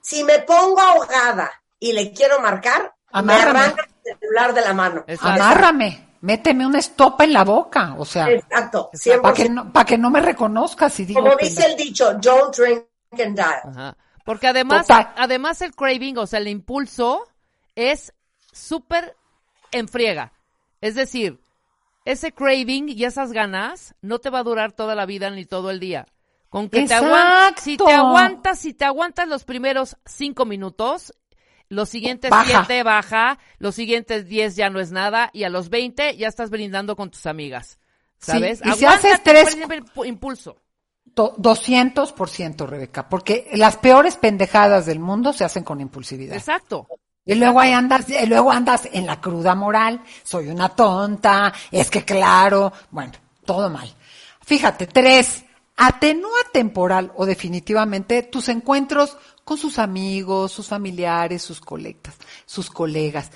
Si 0.00 0.22
me 0.22 0.38
pongo 0.40 0.80
ahogada 0.80 1.50
y 1.80 1.92
le 1.92 2.12
quiero 2.12 2.40
marcar, 2.40 2.94
Amárrame. 3.10 3.52
me 3.52 3.58
arranca 3.60 3.88
el 4.04 4.18
celular 4.18 4.54
de 4.54 4.60
la 4.60 4.72
mano. 4.72 5.04
Exacto. 5.08 5.42
amárrame, 5.42 6.16
méteme 6.20 6.64
una 6.64 6.78
estopa 6.78 7.24
en 7.24 7.32
la 7.32 7.42
boca, 7.44 7.94
o 7.98 8.04
sea, 8.04 8.30
Exacto, 8.30 8.90
para 9.20 9.34
que 9.34 9.44
100%. 9.46 9.50
no, 9.50 9.72
pa' 9.72 9.84
que 9.84 9.98
no 9.98 10.10
me 10.10 10.20
reconozcas 10.20 10.98
y 11.00 11.04
digo, 11.06 11.20
Como 11.22 11.34
dice 11.36 11.66
el 11.66 11.76
dicho, 11.76 12.14
don't 12.14 12.54
drink 12.56 12.84
and 13.20 13.36
dial. 13.36 13.60
Ajá. 13.64 13.96
Porque 14.24 14.46
además, 14.46 14.86
Total. 14.86 15.12
además 15.16 15.62
el 15.62 15.74
craving, 15.74 16.18
o 16.18 16.26
sea, 16.26 16.38
el 16.38 16.48
impulso 16.48 17.26
es 17.74 18.12
súper 18.52 19.16
en 19.72 19.88
friega. 19.88 20.32
Es 20.80 20.94
decir, 20.94 21.40
ese 22.04 22.32
craving 22.32 22.88
y 22.88 23.04
esas 23.04 23.32
ganas 23.32 23.94
no 24.00 24.18
te 24.18 24.30
va 24.30 24.40
a 24.40 24.44
durar 24.44 24.72
toda 24.72 24.94
la 24.94 25.06
vida 25.06 25.30
ni 25.30 25.44
todo 25.44 25.70
el 25.70 25.80
día. 25.80 26.06
Con 26.48 26.68
que 26.68 26.86
te 26.86 26.94
aguantas, 26.94 27.62
si 27.64 27.76
te 27.76 27.92
aguantas, 27.92 28.58
si 28.58 28.74
te 28.74 28.84
aguantas 28.84 29.26
los 29.26 29.44
primeros 29.44 29.96
cinco 30.04 30.44
minutos, 30.44 31.14
los 31.68 31.88
siguientes 31.88 32.30
Baja. 32.30 32.44
siete 32.66 32.82
baja, 32.82 33.38
los 33.58 33.74
siguientes 33.74 34.28
diez 34.28 34.54
ya 34.54 34.68
no 34.68 34.78
es 34.78 34.92
nada, 34.92 35.30
y 35.32 35.44
a 35.44 35.48
los 35.48 35.70
veinte 35.70 36.14
ya 36.18 36.28
estás 36.28 36.50
brindando 36.50 36.94
con 36.94 37.10
tus 37.10 37.24
amigas. 37.24 37.78
Sí, 38.18 38.32
¿Sabes? 38.32 38.60
y 38.64 38.72
si 38.72 38.84
haces 38.84 39.22
tres- 39.22 39.56
impulso. 40.04 40.61
To- 41.14 41.34
200%, 41.36 42.66
Rebeca, 42.66 43.08
porque 43.08 43.50
las 43.54 43.76
peores 43.76 44.16
pendejadas 44.16 44.86
del 44.86 44.98
mundo 45.00 45.32
se 45.32 45.44
hacen 45.44 45.64
con 45.64 45.80
impulsividad. 45.80 46.36
Exacto. 46.36 46.86
Y 47.24 47.34
luego 47.36 47.60
ahí 47.60 47.72
andas, 47.72 48.08
y 48.08 48.26
luego 48.26 48.50
andas 48.50 48.88
en 48.92 49.06
la 49.06 49.20
cruda 49.20 49.54
moral, 49.54 50.02
soy 50.24 50.48
una 50.48 50.70
tonta, 50.70 51.52
es 51.70 51.88
que 51.88 52.04
claro, 52.04 52.72
bueno, 52.90 53.12
todo 53.44 53.70
mal. 53.70 53.88
Fíjate, 54.44 54.88
tres, 54.88 55.44
atenúa 55.76 56.38
temporal 56.52 57.12
o 57.14 57.24
definitivamente 57.24 58.24
tus 58.24 58.48
encuentros 58.48 59.16
con 59.44 59.56
sus 59.56 59.78
amigos, 59.78 60.50
sus 60.50 60.66
familiares, 60.66 61.42
sus 61.42 61.60
colectas, 61.60 62.14
sus 62.44 62.70
colegas. 62.70 63.30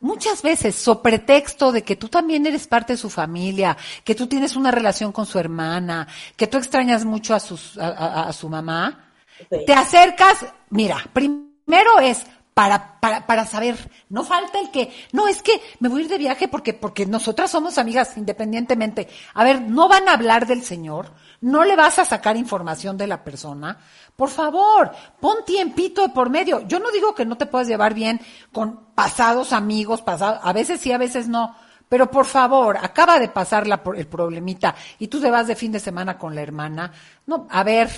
Muchas 0.00 0.42
veces, 0.42 0.76
so 0.76 1.02
pretexto 1.02 1.72
de 1.72 1.82
que 1.82 1.96
tú 1.96 2.08
también 2.08 2.46
eres 2.46 2.66
parte 2.68 2.92
de 2.92 2.96
su 2.98 3.10
familia, 3.10 3.76
que 4.04 4.14
tú 4.14 4.26
tienes 4.28 4.54
una 4.54 4.70
relación 4.70 5.10
con 5.10 5.26
su 5.26 5.38
hermana, 5.38 6.06
que 6.36 6.46
tú 6.46 6.56
extrañas 6.58 7.04
mucho 7.04 7.34
a, 7.34 7.40
sus, 7.40 7.76
a, 7.78 7.88
a- 7.88 8.28
a 8.28 8.32
su 8.32 8.48
mamá, 8.48 9.04
Sí. 9.50 9.64
te 9.66 9.72
acercas, 9.72 10.46
mira, 10.70 10.96
primero 11.12 12.00
es 12.00 12.26
para, 12.58 12.98
para, 12.98 13.24
para 13.24 13.46
saber. 13.46 13.76
No 14.08 14.24
falta 14.24 14.58
el 14.58 14.72
que, 14.72 14.92
no, 15.12 15.28
es 15.28 15.42
que 15.44 15.62
me 15.78 15.88
voy 15.88 16.00
a 16.00 16.04
ir 16.06 16.10
de 16.10 16.18
viaje 16.18 16.48
porque, 16.48 16.74
porque 16.74 17.06
nosotras 17.06 17.52
somos 17.52 17.78
amigas 17.78 18.16
independientemente. 18.16 19.06
A 19.34 19.44
ver, 19.44 19.60
no 19.60 19.88
van 19.88 20.08
a 20.08 20.14
hablar 20.14 20.44
del 20.44 20.64
Señor, 20.64 21.12
no 21.40 21.62
le 21.62 21.76
vas 21.76 22.00
a 22.00 22.04
sacar 22.04 22.36
información 22.36 22.96
de 22.96 23.06
la 23.06 23.22
persona. 23.22 23.78
Por 24.16 24.30
favor, 24.30 24.90
pon 25.20 25.44
tiempito 25.46 26.02
de 26.02 26.08
por 26.08 26.30
medio. 26.30 26.66
Yo 26.66 26.80
no 26.80 26.90
digo 26.90 27.14
que 27.14 27.24
no 27.24 27.38
te 27.38 27.46
puedas 27.46 27.68
llevar 27.68 27.94
bien 27.94 28.20
con 28.50 28.86
pasados 28.92 29.52
amigos, 29.52 30.02
pasados, 30.02 30.40
a 30.42 30.52
veces 30.52 30.80
sí, 30.80 30.90
a 30.90 30.98
veces 30.98 31.28
no. 31.28 31.54
Pero 31.88 32.10
por 32.10 32.26
favor, 32.26 32.76
acaba 32.78 33.20
de 33.20 33.28
pasar 33.28 33.68
la, 33.68 33.80
el 33.94 34.08
problemita 34.08 34.74
y 34.98 35.06
tú 35.06 35.20
te 35.20 35.30
vas 35.30 35.46
de 35.46 35.54
fin 35.54 35.70
de 35.70 35.78
semana 35.78 36.18
con 36.18 36.34
la 36.34 36.42
hermana. 36.42 36.90
No, 37.24 37.46
a 37.50 37.62
ver, 37.62 37.88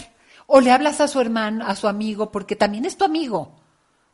o 0.46 0.60
le 0.60 0.70
hablas 0.70 1.00
a 1.00 1.08
su 1.08 1.18
hermano, 1.18 1.64
a 1.66 1.74
su 1.74 1.88
amigo, 1.88 2.30
porque 2.30 2.56
también 2.56 2.84
es 2.84 2.98
tu 2.98 3.06
amigo. 3.06 3.59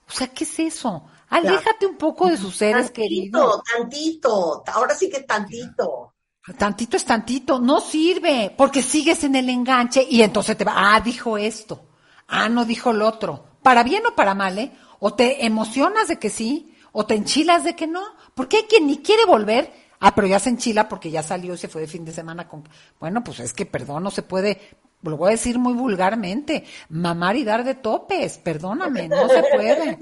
O 0.08 0.12
sea, 0.12 0.28
¿qué 0.28 0.44
es 0.44 0.58
eso? 0.58 1.06
Aléjate 1.28 1.86
un 1.86 1.96
poco 1.96 2.28
de 2.28 2.36
sus 2.36 2.56
seres 2.56 2.90
queridos. 2.90 3.62
Tantito, 3.76 4.62
tantito, 4.62 4.72
ahora 4.72 4.94
sí 4.94 5.10
que 5.10 5.20
tantito. 5.22 6.14
Tantito 6.56 6.96
es 6.96 7.04
tantito, 7.04 7.58
no 7.58 7.80
sirve, 7.80 8.54
porque 8.56 8.82
sigues 8.82 9.25
en 9.25 9.34
el 9.34 9.48
enganche 9.48 10.06
y 10.08 10.22
entonces 10.22 10.56
te 10.56 10.64
va, 10.64 10.94
ah, 10.94 11.00
dijo 11.00 11.36
esto, 11.36 11.88
ah, 12.28 12.48
no 12.48 12.64
dijo 12.64 12.92
lo 12.92 13.08
otro. 13.08 13.44
Para 13.62 13.82
bien 13.82 14.06
o 14.06 14.14
para 14.14 14.34
mal, 14.34 14.56
¿eh? 14.58 14.72
O 15.00 15.14
te 15.14 15.44
emocionas 15.44 16.06
de 16.06 16.20
que 16.20 16.30
sí, 16.30 16.72
o 16.92 17.04
te 17.04 17.14
enchilas 17.14 17.64
de 17.64 17.75
que 17.75 17.88
no. 17.88 18.02
Porque 18.34 18.58
hay 18.58 18.62
quien 18.64 18.86
ni 18.86 18.98
quiere 18.98 19.25
volver. 19.25 19.72
Ah, 19.98 20.14
pero 20.14 20.26
ya 20.28 20.38
se 20.38 20.50
enchila 20.50 20.88
porque 20.88 21.10
ya 21.10 21.22
salió 21.22 21.54
y 21.54 21.58
se 21.58 21.68
fue 21.68 21.80
de 21.80 21.88
fin 21.88 22.04
de 22.04 22.12
semana 22.12 22.48
con. 22.48 22.68
Bueno, 23.00 23.25
pues 23.25 23.40
es 23.40 23.52
que 23.52 23.66
perdón, 23.66 24.04
no 24.04 24.10
se 24.10 24.22
puede. 24.22 24.78
Lo 25.10 25.16
voy 25.16 25.28
a 25.28 25.30
decir 25.32 25.58
muy 25.58 25.75
vulgarmente. 25.75 26.64
Mamar 26.90 27.36
y 27.36 27.44
dar 27.44 27.64
de 27.64 27.75
topes. 27.75 28.38
Perdóname, 28.38 29.08
no 29.08 29.28
se 29.28 29.42
puede. 29.54 29.98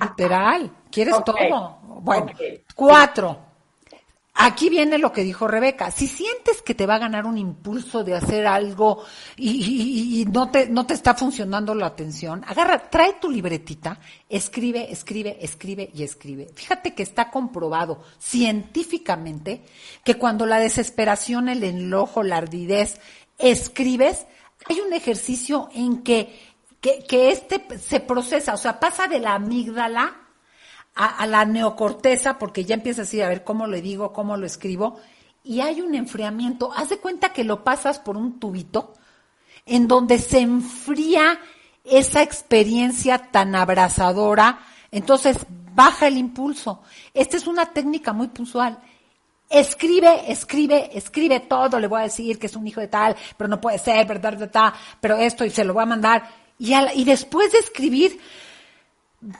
Literal. 0.00 0.70
Quieres 0.90 1.16
todo. 1.24 1.78
Bueno, 2.02 2.32
cuatro. 2.74 3.46
Aquí 4.38 4.68
viene 4.68 4.98
lo 4.98 5.12
que 5.12 5.22
dijo 5.24 5.48
Rebeca. 5.48 5.90
Si 5.90 6.06
sientes 6.06 6.60
que 6.60 6.74
te 6.74 6.84
va 6.84 6.96
a 6.96 6.98
ganar 6.98 7.24
un 7.24 7.38
impulso 7.38 8.04
de 8.04 8.14
hacer 8.14 8.46
algo 8.46 9.02
y, 9.34 9.48
y- 9.50 10.20
y 10.20 10.24
no 10.26 10.50
te, 10.50 10.68
no 10.68 10.84
te 10.84 10.92
está 10.92 11.14
funcionando 11.14 11.74
la 11.74 11.86
atención, 11.86 12.44
agarra, 12.46 12.90
trae 12.90 13.14
tu 13.14 13.30
libretita, 13.30 13.98
escribe, 14.28 14.92
escribe, 14.92 15.38
escribe 15.40 15.90
y 15.94 16.02
escribe. 16.02 16.48
Fíjate 16.54 16.94
que 16.94 17.02
está 17.02 17.30
comprobado 17.30 18.02
científicamente 18.18 19.62
que 20.04 20.16
cuando 20.16 20.44
la 20.44 20.58
desesperación, 20.58 21.48
el 21.48 21.64
enojo, 21.64 22.22
la 22.22 22.36
ardidez, 22.36 23.00
escribes, 23.38 24.26
hay 24.68 24.80
un 24.80 24.92
ejercicio 24.92 25.68
en 25.74 26.02
que, 26.02 26.54
que, 26.80 27.30
este 27.30 27.64
se 27.78 28.00
procesa, 28.00 28.54
o 28.54 28.56
sea, 28.56 28.80
pasa 28.80 29.08
de 29.08 29.20
la 29.20 29.34
amígdala 29.34 30.16
a, 30.94 31.26
la 31.26 31.44
neocorteza, 31.44 32.38
porque 32.38 32.64
ya 32.64 32.74
empiezas 32.74 33.00
a 33.00 33.02
decir, 33.02 33.22
a 33.22 33.28
ver 33.28 33.44
cómo 33.44 33.66
le 33.66 33.82
digo, 33.82 34.12
cómo 34.12 34.36
lo 34.36 34.46
escribo, 34.46 34.98
y 35.44 35.60
hay 35.60 35.80
un 35.80 35.94
enfriamiento. 35.94 36.72
Haz 36.72 36.88
de 36.88 36.98
cuenta 36.98 37.32
que 37.32 37.44
lo 37.44 37.62
pasas 37.62 37.98
por 37.98 38.16
un 38.16 38.40
tubito 38.40 38.94
en 39.66 39.88
donde 39.88 40.18
se 40.18 40.40
enfría 40.40 41.38
esa 41.84 42.22
experiencia 42.22 43.30
tan 43.30 43.54
abrazadora, 43.54 44.60
entonces 44.90 45.38
baja 45.74 46.08
el 46.08 46.16
impulso. 46.16 46.82
Esta 47.14 47.36
es 47.36 47.46
una 47.46 47.66
técnica 47.66 48.12
muy 48.12 48.28
puntual. 48.28 48.78
Escribe, 49.48 50.30
escribe, 50.30 50.90
escribe 50.96 51.40
todo, 51.40 51.78
le 51.78 51.86
voy 51.86 52.00
a 52.00 52.04
decir 52.04 52.38
que 52.38 52.46
es 52.46 52.56
un 52.56 52.66
hijo 52.66 52.80
de 52.80 52.88
tal, 52.88 53.16
pero 53.36 53.48
no 53.48 53.60
puede 53.60 53.78
ser, 53.78 54.06
verdad, 54.06 54.74
pero 55.00 55.16
esto 55.16 55.44
y 55.44 55.50
se 55.50 55.64
lo 55.64 55.74
voy 55.74 55.84
a 55.84 55.86
mandar. 55.86 56.28
Y, 56.58 56.74
y 56.74 57.04
después 57.04 57.52
de 57.52 57.58
escribir, 57.58 58.18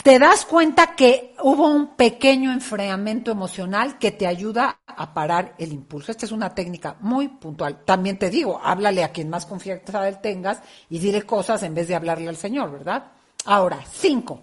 te 0.03 0.19
das 0.19 0.45
cuenta 0.45 0.95
que 0.95 1.35
hubo 1.43 1.69
un 1.69 1.97
pequeño 1.97 2.53
enfriamiento 2.53 3.31
emocional 3.31 3.99
que 3.99 4.11
te 4.11 4.27
ayuda 4.27 4.81
a 4.87 5.13
parar 5.13 5.55
el 5.59 5.73
impulso. 5.73 6.11
Esta 6.11 6.27
es 6.27 6.33
una 6.33 6.55
técnica 6.55 6.97
muy 7.01 7.29
puntual. 7.29 7.85
También 7.85 8.19
te 8.19 8.31
digo, 8.31 8.61
háblale 8.63 9.05
a 9.05 9.13
quien 9.13 9.29
más 9.29 9.47
confianza 9.47 10.11
tengas 10.21 10.61
y 10.89 10.99
dile 10.99 11.23
cosas 11.23 11.63
en 11.63 11.75
vez 11.75 11.89
de 11.89 11.95
hablarle 11.95 12.29
al 12.29 12.37
Señor, 12.37 12.73
¿verdad? 12.73 13.13
Ahora, 13.45 13.81
cinco. 13.91 14.41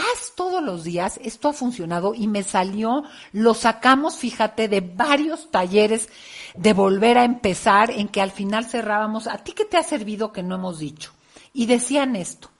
Haz 0.00 0.32
todos 0.34 0.62
los 0.62 0.84
días, 0.84 1.20
esto 1.22 1.48
ha 1.48 1.52
funcionado 1.52 2.14
y 2.14 2.26
me 2.26 2.42
salió, 2.42 3.04
lo 3.32 3.52
sacamos, 3.54 4.16
fíjate, 4.16 4.66
de 4.68 4.80
varios 4.80 5.50
talleres 5.50 6.08
de 6.54 6.72
volver 6.72 7.18
a 7.18 7.24
empezar 7.24 7.90
en 7.90 8.08
que 8.08 8.22
al 8.22 8.30
final 8.30 8.64
cerrábamos, 8.64 9.26
¿a 9.26 9.38
ti 9.38 9.52
qué 9.52 9.64
te 9.64 9.76
ha 9.76 9.82
servido 9.82 10.32
que 10.32 10.42
no 10.42 10.54
hemos 10.54 10.78
dicho? 10.78 11.12
Y 11.52 11.66
decían 11.66 12.16
esto, 12.16 12.50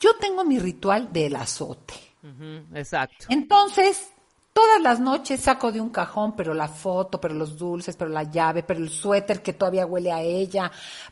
yo 0.00 0.16
tengo 0.16 0.44
mi 0.44 0.58
ritual 0.58 1.12
del 1.12 1.36
azote. 1.36 1.94
Exacto. 2.74 3.26
Entonces, 3.28 4.08
todas 4.54 4.80
las 4.80 5.00
noches 5.00 5.40
saco 5.40 5.70
de 5.72 5.80
un 5.82 5.90
cajón, 5.90 6.34
pero 6.34 6.54
la 6.54 6.68
foto, 6.68 7.20
pero 7.20 7.34
los 7.34 7.58
dulces, 7.58 7.96
pero 7.96 8.08
la 8.08 8.22
llave, 8.22 8.62
pero 8.62 8.80
el 8.80 8.88
suéter 8.88 9.42
que 9.42 9.52
todavía 9.52 9.84
huele 9.84 10.10
a 10.12 10.22
ella, 10.22 10.70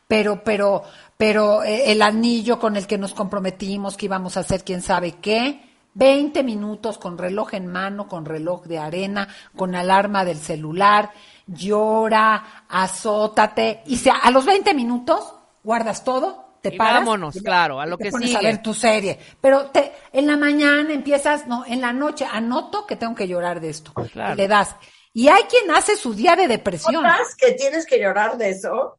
pero, 0.08 0.42
pero, 0.42 0.82
pero 1.18 1.62
eh, 1.62 1.90
el 1.92 2.00
anillo 2.00 2.58
con 2.58 2.76
el 2.76 2.86
que 2.86 2.96
nos 2.96 3.12
comprometimos 3.12 3.96
que 3.98 4.06
íbamos 4.06 4.36
a 4.36 4.40
hacer 4.40 4.64
quién 4.64 4.80
sabe 4.80 5.16
qué. 5.20 5.68
20 5.94 6.42
minutos 6.42 6.96
con 6.96 7.18
reloj 7.18 7.52
en 7.52 7.66
mano, 7.66 8.08
con 8.08 8.24
reloj 8.24 8.64
de 8.64 8.78
arena, 8.78 9.28
con 9.54 9.74
alarma 9.74 10.24
del 10.24 10.38
celular, 10.38 11.10
llora, 11.46 12.64
azótate, 12.68 13.82
y 13.86 13.96
se- 13.96 14.10
a 14.10 14.30
los 14.30 14.46
20 14.46 14.72
minutos 14.72 15.34
guardas 15.62 16.02
todo, 16.04 16.51
te 16.62 16.70
Y 16.70 16.78
paras. 16.78 17.04
vámonos, 17.04 17.36
y 17.36 17.42
ya, 17.42 17.44
claro, 17.44 17.80
a 17.80 17.86
lo 17.86 17.98
te 17.98 18.04
que 18.04 18.10
pones 18.10 18.34
a 18.34 18.38
sigue. 18.38 18.46
ver 18.46 18.62
tu 18.62 18.72
serie. 18.74 19.18
Pero 19.40 19.66
te, 19.66 19.92
en 20.12 20.26
la 20.26 20.36
mañana 20.38 20.92
empiezas, 20.94 21.46
no, 21.46 21.64
en 21.66 21.80
la 21.82 21.92
noche 21.92 22.24
anoto 22.30 22.86
que 22.86 22.96
tengo 22.96 23.14
que 23.14 23.28
llorar 23.28 23.60
de 23.60 23.70
esto. 23.70 23.92
Claro. 24.12 24.34
Y 24.34 24.36
le 24.36 24.48
das. 24.48 24.74
Y 25.12 25.28
hay 25.28 25.42
quien 25.44 25.70
hace 25.70 25.96
su 25.96 26.14
día 26.14 26.36
de 26.36 26.48
depresión. 26.48 27.02
¿Notas 27.02 27.34
que 27.36 27.52
tienes 27.52 27.84
que 27.86 27.98
llorar 28.00 28.38
de 28.38 28.50
eso? 28.50 28.98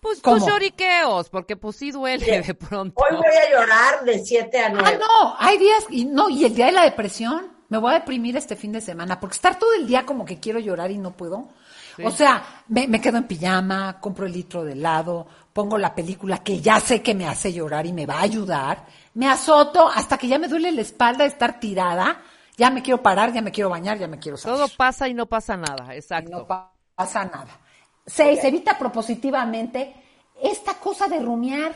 Pues 0.00 0.20
¿Cómo? 0.20 0.36
tus 0.38 0.46
lloriqueos, 0.46 1.28
porque 1.30 1.56
pues 1.56 1.76
sí 1.76 1.90
duele 1.90 2.42
de 2.42 2.54
pronto. 2.54 3.00
Hoy 3.02 3.16
voy 3.16 3.26
a 3.26 3.50
llorar 3.50 4.04
de 4.04 4.18
7 4.24 4.58
a 4.58 4.68
9. 4.70 4.88
Ah, 4.94 4.98
no, 4.98 5.36
hay 5.38 5.58
días, 5.58 5.84
y 5.90 6.04
no, 6.04 6.28
y 6.28 6.44
el 6.44 6.54
día 6.54 6.66
de 6.66 6.72
la 6.72 6.82
depresión, 6.84 7.50
me 7.68 7.78
voy 7.78 7.90
a 7.92 7.94
deprimir 8.00 8.36
este 8.36 8.54
fin 8.56 8.72
de 8.72 8.80
semana, 8.80 9.18
porque 9.18 9.34
estar 9.34 9.58
todo 9.58 9.74
el 9.74 9.86
día 9.86 10.04
como 10.06 10.24
que 10.24 10.38
quiero 10.38 10.58
llorar 10.60 10.90
y 10.90 10.98
no 10.98 11.12
puedo. 11.12 11.48
O 12.04 12.10
sea, 12.10 12.62
me, 12.68 12.86
me 12.86 13.00
quedo 13.00 13.16
en 13.16 13.24
pijama, 13.24 13.98
compro 14.00 14.26
el 14.26 14.32
litro 14.32 14.64
de 14.64 14.72
helado, 14.72 15.26
pongo 15.56 15.78
la 15.78 15.94
película 15.94 16.38
que 16.44 16.60
ya 16.60 16.78
sé 16.80 17.00
que 17.00 17.14
me 17.14 17.26
hace 17.26 17.50
llorar 17.50 17.86
y 17.86 17.92
me 17.94 18.04
va 18.04 18.16
a 18.18 18.22
ayudar, 18.22 18.84
me 19.14 19.26
azoto 19.26 19.88
hasta 19.88 20.18
que 20.18 20.28
ya 20.28 20.38
me 20.38 20.48
duele 20.48 20.70
la 20.70 20.82
espalda 20.82 21.24
de 21.24 21.30
estar 21.30 21.58
tirada, 21.58 22.20
ya 22.58 22.68
me 22.68 22.82
quiero 22.82 23.00
parar, 23.02 23.32
ya 23.32 23.40
me 23.40 23.50
quiero 23.50 23.70
bañar, 23.70 23.96
ya 23.98 24.06
me 24.06 24.18
quiero 24.18 24.36
salir. 24.36 24.58
Todo 24.58 24.68
pasa 24.76 25.08
y 25.08 25.14
no 25.14 25.24
pasa 25.24 25.56
nada, 25.56 25.94
y 25.94 25.98
exacto. 25.98 26.30
no 26.30 26.46
pa- 26.46 26.74
pasa 26.94 27.24
nada. 27.24 27.48
Seis, 28.04 28.44
evita 28.44 28.76
propositivamente 28.76 29.94
esta 30.42 30.74
cosa 30.74 31.08
de 31.08 31.20
rumiar. 31.20 31.72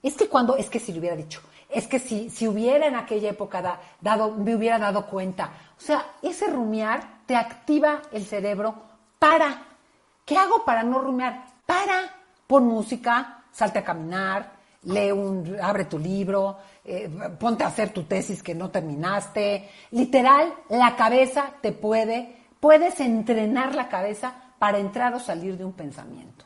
Es 0.00 0.14
que 0.14 0.28
cuando, 0.28 0.56
es 0.56 0.70
que 0.70 0.78
si 0.78 0.92
le 0.92 1.00
hubiera 1.00 1.16
dicho, 1.16 1.40
es 1.68 1.88
que 1.88 1.98
si, 1.98 2.30
si 2.30 2.46
hubiera 2.46 2.86
en 2.86 2.94
aquella 2.94 3.30
época 3.30 3.60
da- 3.60 3.80
dado, 4.00 4.30
me 4.30 4.54
hubiera 4.54 4.78
dado 4.78 5.06
cuenta. 5.06 5.50
O 5.76 5.80
sea, 5.80 6.12
ese 6.22 6.46
rumiar 6.46 7.22
te 7.26 7.34
activa 7.34 8.02
el 8.12 8.24
cerebro 8.24 8.72
para. 9.18 9.64
¿Qué 10.24 10.36
hago 10.38 10.64
para 10.64 10.84
no 10.84 11.00
rumiar? 11.00 11.44
Para. 11.66 12.14
Pon 12.46 12.66
música, 12.66 13.44
salte 13.52 13.80
a 13.80 13.84
caminar, 13.84 14.52
lee 14.82 15.10
un, 15.10 15.56
abre 15.60 15.86
tu 15.86 15.98
libro, 15.98 16.58
eh, 16.84 17.08
ponte 17.38 17.64
a 17.64 17.68
hacer 17.68 17.90
tu 17.92 18.04
tesis 18.04 18.42
que 18.42 18.54
no 18.54 18.70
terminaste. 18.70 19.68
Literal, 19.90 20.54
la 20.68 20.94
cabeza 20.94 21.50
te 21.60 21.72
puede, 21.72 22.44
puedes 22.60 23.00
entrenar 23.00 23.74
la 23.74 23.88
cabeza 23.88 24.32
para 24.58 24.78
entrar 24.78 25.12
o 25.14 25.18
salir 25.20 25.56
de 25.58 25.64
un 25.64 25.72
pensamiento. 25.72 26.44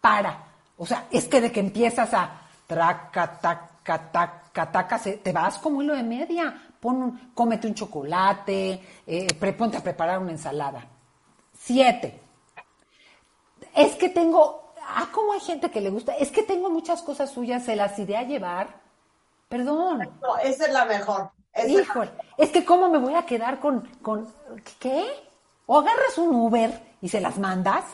Para. 0.00 0.44
O 0.78 0.86
sea, 0.86 1.06
es 1.10 1.26
que 1.28 1.40
de 1.40 1.52
que 1.52 1.60
empiezas 1.60 2.14
a 2.14 2.40
traca, 2.66 3.38
taca, 3.40 4.10
taca, 4.10 4.70
taca, 4.72 4.98
te 4.98 5.32
vas 5.32 5.58
como 5.58 5.82
hilo 5.82 5.94
de 5.94 6.02
media. 6.02 6.62
Pon 6.80 7.02
un- 7.02 7.30
cómete 7.34 7.66
un 7.66 7.74
chocolate, 7.74 8.80
eh, 9.06 9.26
ponte 9.58 9.76
a 9.76 9.82
preparar 9.82 10.20
una 10.20 10.30
ensalada. 10.32 10.86
Siete. 11.58 12.20
Es 13.74 13.94
que 13.96 14.08
tengo, 14.08 14.67
ah, 14.88 15.08
como 15.12 15.32
hay 15.32 15.40
gente 15.40 15.70
que 15.70 15.80
le 15.80 15.90
gusta, 15.90 16.14
es 16.14 16.30
que 16.30 16.42
tengo 16.42 16.70
muchas 16.70 17.02
cosas 17.02 17.30
suyas, 17.30 17.64
se 17.64 17.76
las 17.76 17.98
iré 17.98 18.16
a 18.16 18.22
llevar. 18.22 18.80
Perdón. 19.48 20.10
No, 20.20 20.38
esa 20.38 20.66
es 20.66 20.72
la 20.72 20.84
mejor. 20.84 21.30
Esa 21.52 21.68
Híjole, 21.68 22.10
es 22.36 22.50
que 22.50 22.64
cómo 22.64 22.88
me 22.88 22.98
voy 22.98 23.14
a 23.14 23.26
quedar 23.26 23.58
con, 23.58 23.80
con, 24.02 24.32
¿qué? 24.78 25.06
O 25.66 25.78
agarras 25.78 26.18
un 26.18 26.34
Uber 26.34 26.70
y 27.00 27.08
se 27.08 27.20
las 27.20 27.38
mandas, 27.38 27.84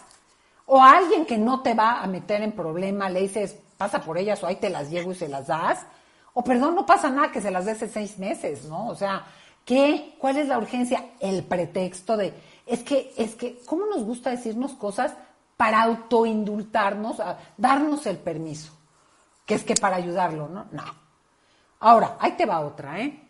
o 0.66 0.80
a 0.80 0.92
alguien 0.92 1.26
que 1.26 1.38
no 1.38 1.62
te 1.62 1.74
va 1.74 2.00
a 2.00 2.06
meter 2.06 2.42
en 2.42 2.52
problema, 2.52 3.08
le 3.10 3.20
dices, 3.20 3.56
pasa 3.76 4.00
por 4.00 4.18
ellas 4.18 4.42
o 4.42 4.46
ahí 4.46 4.56
te 4.56 4.70
las 4.70 4.90
llevo 4.90 5.12
y 5.12 5.14
se 5.14 5.28
las 5.28 5.46
das, 5.46 5.86
o 6.32 6.42
perdón, 6.42 6.74
no 6.74 6.86
pasa 6.86 7.10
nada 7.10 7.30
que 7.30 7.40
se 7.40 7.50
las 7.50 7.64
des 7.64 7.82
en 7.82 7.90
seis 7.90 8.18
meses, 8.18 8.64
¿no? 8.64 8.88
O 8.88 8.94
sea, 8.94 9.24
¿qué? 9.64 10.16
¿Cuál 10.18 10.38
es 10.38 10.48
la 10.48 10.58
urgencia? 10.58 11.04
El 11.20 11.44
pretexto 11.44 12.16
de, 12.16 12.34
es 12.66 12.82
que, 12.82 13.12
es 13.16 13.34
que, 13.34 13.60
¿cómo 13.66 13.86
nos 13.86 14.04
gusta 14.04 14.30
decirnos 14.30 14.72
cosas 14.72 15.14
para 15.56 15.82
autoindultarnos, 15.82 17.20
a 17.20 17.38
darnos 17.56 18.06
el 18.06 18.18
permiso? 18.18 18.72
Que 19.46 19.54
es 19.54 19.64
que 19.64 19.74
para 19.74 19.96
ayudarlo, 19.96 20.48
¿no? 20.48 20.66
No. 20.72 20.84
Ahora, 21.80 22.16
ahí 22.18 22.32
te 22.32 22.46
va 22.46 22.60
otra, 22.60 23.00
¿eh? 23.00 23.20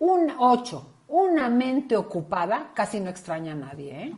Un 0.00 0.32
8, 0.38 0.86
una 1.08 1.48
mente 1.48 1.96
ocupada 1.96 2.70
casi 2.74 3.00
no 3.00 3.10
extraña 3.10 3.52
a 3.52 3.56
nadie, 3.56 4.02
¿eh? 4.04 4.16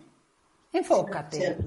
Enfócate, 0.73 1.59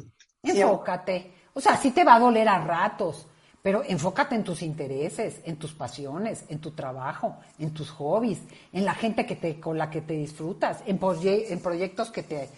enfócate. 0.44 1.34
O 1.54 1.60
sea, 1.62 1.76
sí 1.78 1.92
te 1.92 2.04
va 2.04 2.16
a 2.16 2.20
doler 2.20 2.48
a 2.48 2.60
ratos, 2.64 3.28
pero 3.62 3.84
enfócate 3.86 4.36
en 4.36 4.44
tus 4.44 4.62
intereses, 4.62 5.42
en 5.46 5.58
tus 5.58 5.74
pasiones, 5.74 6.46
en 6.50 6.60
tu 6.60 6.72
trabajo, 6.72 7.38
en 7.60 7.74
tus 7.74 7.90
hobbies, 7.92 8.40
en 8.72 8.86
la 8.86 8.94
gente 8.94 9.26
que 9.26 9.36
te, 9.36 9.60
con 9.60 9.78
la 9.78 9.90
que 9.90 10.02
te 10.02 10.14
disfrutas, 10.14 10.82
en, 10.86 11.00
proye- 11.00 11.46
en 11.50 11.62
proyectos 11.62 12.12
que 12.12 12.24
te, 12.24 12.50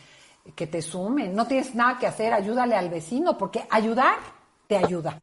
que 0.53 0.67
te 0.67 0.81
sumen. 0.81 1.33
No 1.33 1.47
tienes 1.47 1.73
nada 1.73 1.97
que 1.97 2.07
hacer, 2.07 2.33
ayúdale 2.33 2.75
al 2.75 2.89
vecino, 2.89 3.37
porque 3.37 3.65
ayudar 3.69 4.17
te 4.67 4.77
ayuda. 4.77 5.19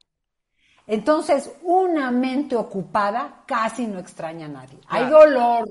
Entonces, 0.87 1.51
una 1.63 2.11
mente 2.11 2.57
ocupada 2.57 3.45
casi 3.47 3.87
no 3.87 3.99
extraña 3.99 4.47
a 4.47 4.49
nadie. 4.49 4.79
Hay 4.89 5.09
dolor, 5.09 5.71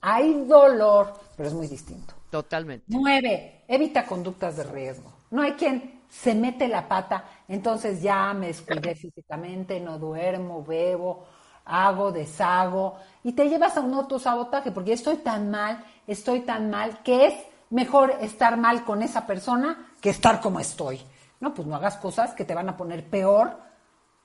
hay 0.00 0.44
dolor, 0.44 1.14
pero 1.36 1.48
es 1.48 1.54
muy 1.54 1.66
distinto. 1.66 2.14
Totalmente. 2.30 2.84
Nueve, 2.88 3.64
evita 3.66 4.04
conductas 4.04 4.56
de 4.56 4.64
riesgo. 4.64 5.10
No 5.30 5.42
hay 5.42 5.52
quien 5.52 6.00
se 6.08 6.34
mete 6.34 6.68
la 6.68 6.88
pata, 6.88 7.24
entonces 7.48 8.02
ya 8.02 8.34
me 8.34 8.48
descuidé 8.48 8.94
físicamente, 8.94 9.80
no 9.80 9.98
duermo, 9.98 10.64
bebo, 10.64 11.24
hago, 11.64 12.10
deshago, 12.10 12.96
y 13.22 13.32
te 13.32 13.48
llevas 13.48 13.76
a 13.76 13.80
un 13.80 13.94
autosabotaje, 13.94 14.72
porque 14.72 14.92
estoy 14.92 15.18
tan 15.18 15.50
mal, 15.50 15.84
estoy 16.06 16.40
tan 16.40 16.68
mal, 16.68 17.02
que 17.02 17.26
es 17.26 17.34
mejor 17.70 18.16
estar 18.20 18.56
mal 18.56 18.84
con 18.84 19.02
esa 19.02 19.26
persona 19.26 19.92
que 20.00 20.10
estar 20.10 20.40
como 20.40 20.60
estoy. 20.60 21.00
No, 21.40 21.54
pues 21.54 21.66
no 21.66 21.76
hagas 21.76 21.96
cosas 21.96 22.34
que 22.34 22.44
te 22.44 22.54
van 22.54 22.68
a 22.68 22.76
poner 22.76 23.08
peor 23.08 23.56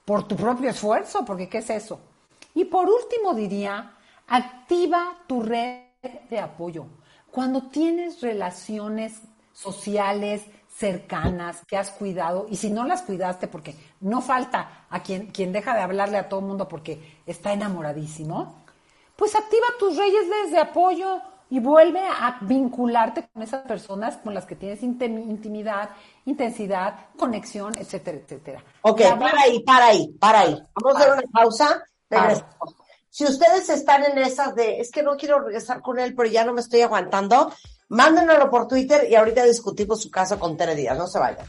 por 0.04 0.28
tu 0.28 0.36
propio 0.36 0.70
esfuerzo, 0.70 1.24
porque 1.24 1.48
¿qué 1.48 1.60
es 1.60 1.70
eso? 1.70 2.00
Y 2.54 2.66
por 2.66 2.90
último 2.90 3.34
diría, 3.34 3.94
activa 4.28 5.18
tu 5.28 5.42
red 5.42 5.86
de 6.30 6.40
apoyo. 6.40 6.86
Cuando 7.32 7.64
tienes 7.64 8.22
relaciones 8.22 9.22
sociales 9.54 10.44
cercanas 10.70 11.62
que 11.66 11.78
has 11.78 11.92
cuidado, 11.92 12.48
y 12.50 12.58
si 12.58 12.70
no 12.70 12.86
las 12.86 13.02
cuidaste, 13.02 13.48
porque 13.48 13.76
no 14.02 14.22
falta 14.22 14.86
a 14.90 15.02
quien, 15.02 15.28
quien 15.28 15.54
deja 15.54 15.74
de 15.74 15.82
hablarle 15.82 16.18
a 16.18 16.28
todo 16.28 16.42
el 16.42 16.48
mundo 16.48 16.68
porque 16.68 17.22
está 17.26 17.54
enamoradísimo, 17.54 18.64
pues 19.16 19.36
activa 19.36 19.66
tus 19.80 19.96
redes 19.96 20.52
de 20.52 20.60
apoyo 20.60 21.22
y 21.50 21.60
vuelve 21.60 22.00
a 22.00 22.38
vincularte 22.42 23.28
con 23.32 23.44
esas 23.44 23.62
personas 23.68 24.18
con 24.18 24.34
las 24.34 24.46
que 24.46 24.56
tienes 24.56 24.82
intim- 24.82 25.30
intimidad, 25.30 25.90
intensidad, 26.26 26.96
conexión, 27.18 27.74
etcétera, 27.78 28.18
etcétera. 28.18 28.64
Ok, 28.82 29.02
para 29.20 29.42
ahí, 29.42 29.60
para 29.64 29.86
ahí, 29.88 30.08
para 30.20 30.40
ahí. 30.40 30.62
Vamos 30.82 30.96
a 30.96 31.00
hacer 31.00 31.14
una 31.14 31.32
pausa. 31.32 31.84
Regresamos. 32.10 32.76
Si 33.10 33.24
ustedes 33.24 33.70
están 33.70 34.04
en 34.04 34.18
esas 34.18 34.56
de, 34.56 34.80
es 34.82 34.92
que 34.92 35.02
no 35.02 35.16
quiero 35.16 35.40
regresar 35.40 35.82
con 35.82 36.00
él, 36.00 36.14
pero 36.16 36.30
ya 36.30 36.44
no 36.44 36.52
me 36.52 36.60
estoy 36.60 36.82
aguantando, 36.82 37.54
mándenoslo 37.88 38.50
por 38.50 38.68
Twitter 38.68 39.08
y 39.10 39.16
ahorita 39.16 39.44
discutimos 39.46 40.02
su 40.02 40.12
caso 40.12 40.38
con 40.38 40.58
Tere 40.58 40.76
Díaz. 40.76 40.98
No 40.98 41.08
se 41.08 41.20
vayan. 41.20 41.46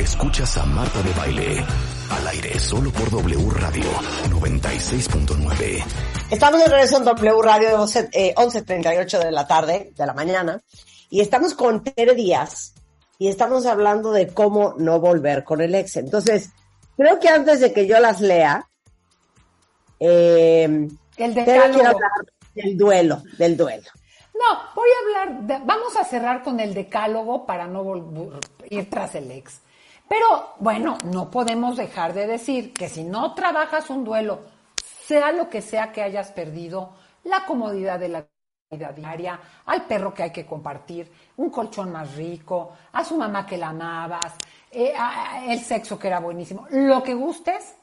Escuchas 0.00 0.56
a 0.56 0.64
Marta 0.66 1.00
de 1.02 1.12
Baile. 1.12 1.64
Al 2.10 2.26
aire 2.28 2.58
solo 2.58 2.90
por 2.90 3.10
W 3.10 3.50
Radio 3.50 3.84
96.9. 4.30 5.84
Estamos 6.30 6.60
de 6.60 6.66
regreso 6.68 6.98
en 6.98 7.04
W 7.04 7.42
Radio 7.42 7.80
11, 7.82 8.08
eh, 8.12 8.34
11.38 8.36 9.18
de 9.24 9.30
la 9.30 9.46
tarde, 9.46 9.92
de 9.96 10.06
la 10.06 10.14
mañana, 10.14 10.60
y 11.10 11.20
estamos 11.20 11.54
con 11.54 11.82
Tere 11.82 12.14
Díaz 12.14 12.74
y 13.18 13.28
estamos 13.28 13.66
hablando 13.66 14.12
de 14.12 14.28
cómo 14.28 14.74
no 14.78 15.00
volver 15.00 15.44
con 15.44 15.60
el 15.60 15.74
ex. 15.74 15.96
Entonces, 15.96 16.50
creo 16.96 17.18
que 17.18 17.28
antes 17.28 17.60
de 17.60 17.72
que 17.72 17.86
yo 17.86 17.98
las 18.00 18.20
lea, 18.20 18.68
eh, 20.00 20.88
El 21.16 21.34
Tere 21.34 21.44
quiere 21.44 21.86
hablar 21.86 21.94
del 22.54 22.76
duelo, 22.76 23.22
del 23.38 23.56
duelo. 23.56 23.88
No, 24.34 24.58
voy 24.74 24.88
a 24.88 25.22
hablar, 25.22 25.40
de- 25.46 25.64
vamos 25.64 25.96
a 25.96 26.04
cerrar 26.04 26.42
con 26.42 26.60
el 26.60 26.74
decálogo 26.74 27.46
para 27.46 27.66
no 27.66 27.84
ir 28.68 28.90
tras 28.90 29.14
el 29.14 29.30
ex. 29.30 29.60
Pero 30.08 30.54
bueno, 30.60 30.98
no 31.04 31.30
podemos 31.30 31.76
dejar 31.76 32.14
de 32.14 32.26
decir 32.26 32.72
que 32.72 32.88
si 32.88 33.02
no 33.04 33.34
trabajas 33.34 33.90
un 33.90 34.04
duelo, 34.04 34.40
sea 35.06 35.32
lo 35.32 35.48
que 35.48 35.62
sea 35.62 35.92
que 35.92 36.02
hayas 36.02 36.32
perdido, 36.32 36.94
la 37.24 37.44
comodidad 37.44 37.98
de 37.98 38.08
la 38.08 38.26
vida 38.70 38.92
diaria, 38.92 39.40
al 39.66 39.84
perro 39.86 40.12
que 40.12 40.24
hay 40.24 40.32
que 40.32 40.46
compartir, 40.46 41.10
un 41.36 41.50
colchón 41.50 41.92
más 41.92 42.14
rico, 42.16 42.72
a 42.92 43.04
su 43.04 43.16
mamá 43.16 43.46
que 43.46 43.56
la 43.56 43.68
amabas, 43.68 44.34
eh, 44.70 44.92
el 45.48 45.60
sexo 45.60 45.98
que 45.98 46.08
era 46.08 46.20
buenísimo, 46.20 46.66
lo 46.70 47.02
que 47.02 47.14
gustes, 47.14 47.76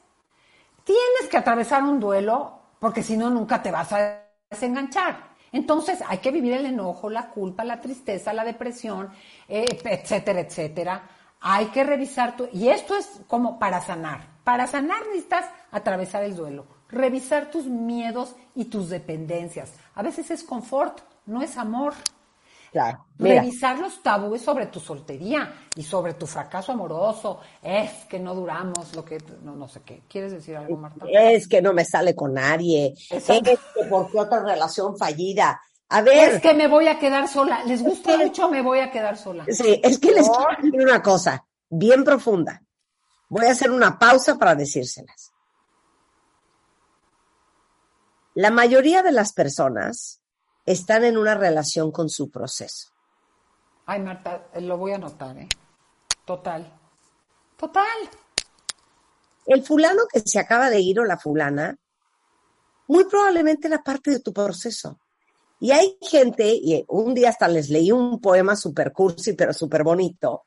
tienes 0.84 1.30
que 1.30 1.36
atravesar 1.36 1.82
un 1.82 1.98
duelo 1.98 2.58
porque 2.78 3.02
si 3.02 3.16
no 3.16 3.30
nunca 3.30 3.62
te 3.62 3.70
vas 3.70 3.92
a 3.92 4.20
desenganchar. 4.50 5.34
Entonces 5.52 6.02
hay 6.06 6.18
que 6.18 6.30
vivir 6.30 6.52
el 6.52 6.66
enojo, 6.66 7.08
la 7.08 7.30
culpa, 7.30 7.64
la 7.64 7.80
tristeza, 7.80 8.32
la 8.32 8.44
depresión, 8.44 9.10
eh, 9.48 9.64
etcétera, 9.84 10.40
etcétera. 10.40 11.02
Hay 11.46 11.66
que 11.66 11.84
revisar 11.84 12.38
tu... 12.38 12.48
Y 12.54 12.68
esto 12.68 12.96
es 12.96 13.06
como 13.26 13.58
para 13.58 13.82
sanar. 13.82 14.26
Para 14.44 14.66
sanar 14.66 15.02
necesitas 15.08 15.44
atravesar 15.70 16.24
el 16.24 16.34
duelo, 16.34 16.64
revisar 16.88 17.50
tus 17.50 17.66
miedos 17.66 18.34
y 18.54 18.64
tus 18.64 18.88
dependencias. 18.88 19.72
A 19.94 20.02
veces 20.02 20.30
es 20.30 20.42
confort, 20.42 21.00
no 21.26 21.42
es 21.42 21.58
amor. 21.58 21.92
Claro. 22.72 23.04
Revisar 23.18 23.78
los 23.78 24.02
tabúes 24.02 24.40
sobre 24.40 24.68
tu 24.68 24.80
soltería 24.80 25.52
y 25.76 25.82
sobre 25.82 26.14
tu 26.14 26.26
fracaso 26.26 26.72
amoroso. 26.72 27.40
Es 27.62 28.06
que 28.08 28.18
no 28.18 28.34
duramos 28.34 28.96
lo 28.96 29.04
que... 29.04 29.22
No, 29.42 29.54
no 29.54 29.68
sé 29.68 29.82
qué. 29.84 30.00
¿Quieres 30.08 30.32
decir 30.32 30.56
algo, 30.56 30.78
Marta? 30.78 31.04
es 31.10 31.46
que 31.46 31.60
no 31.60 31.74
me 31.74 31.84
sale 31.84 32.16
con 32.16 32.32
nadie. 32.32 32.94
Exacto. 33.10 33.50
Es 33.50 33.60
que 33.74 33.84
porque 33.90 34.18
otra 34.18 34.42
relación 34.42 34.96
fallida. 34.96 35.60
A 35.88 36.02
ver, 36.02 36.34
Es 36.34 36.42
que 36.42 36.54
me 36.54 36.66
voy 36.66 36.88
a 36.88 36.98
quedar 36.98 37.28
sola. 37.28 37.62
Les 37.64 37.82
gusta 37.82 38.16
mucho, 38.18 38.50
me 38.50 38.62
voy 38.62 38.80
a 38.80 38.90
quedar 38.90 39.16
sola. 39.16 39.44
sí, 39.48 39.80
es 39.82 39.98
que 39.98 40.12
les 40.12 40.28
quiero 40.28 40.50
decir 40.56 40.80
una 40.80 41.02
cosa 41.02 41.44
bien 41.68 42.04
profunda. 42.04 42.62
Voy 43.28 43.46
a 43.46 43.52
hacer 43.52 43.70
una 43.70 43.98
pausa 43.98 44.38
para 44.38 44.54
decírselas. 44.54 45.32
La 48.34 48.50
mayoría 48.50 49.02
de 49.02 49.12
las 49.12 49.32
personas 49.32 50.20
están 50.66 51.04
en 51.04 51.16
una 51.16 51.34
relación 51.34 51.92
con 51.92 52.08
su 52.08 52.30
proceso. 52.30 52.90
Ay, 53.86 54.00
Marta, 54.00 54.48
eh, 54.52 54.60
lo 54.60 54.76
voy 54.76 54.92
a 54.92 54.96
anotar, 54.96 55.36
¿eh? 55.38 55.48
Total. 56.24 56.72
Total. 57.56 57.84
El 59.46 59.62
fulano 59.62 60.02
que 60.12 60.20
se 60.20 60.38
acaba 60.38 60.70
de 60.70 60.80
ir 60.80 60.98
o 61.00 61.04
la 61.04 61.18
fulana, 61.18 61.76
muy 62.88 63.04
probablemente 63.04 63.68
era 63.68 63.82
parte 63.82 64.10
de 64.10 64.20
tu 64.20 64.32
proceso. 64.32 64.98
Y 65.60 65.70
hay 65.70 65.96
gente, 66.02 66.48
y 66.54 66.84
un 66.88 67.14
día 67.14 67.30
hasta 67.30 67.48
les 67.48 67.70
leí 67.70 67.90
un 67.92 68.20
poema 68.20 68.56
super 68.56 68.92
cursi, 68.92 69.32
pero 69.34 69.52
súper 69.52 69.82
bonito, 69.82 70.44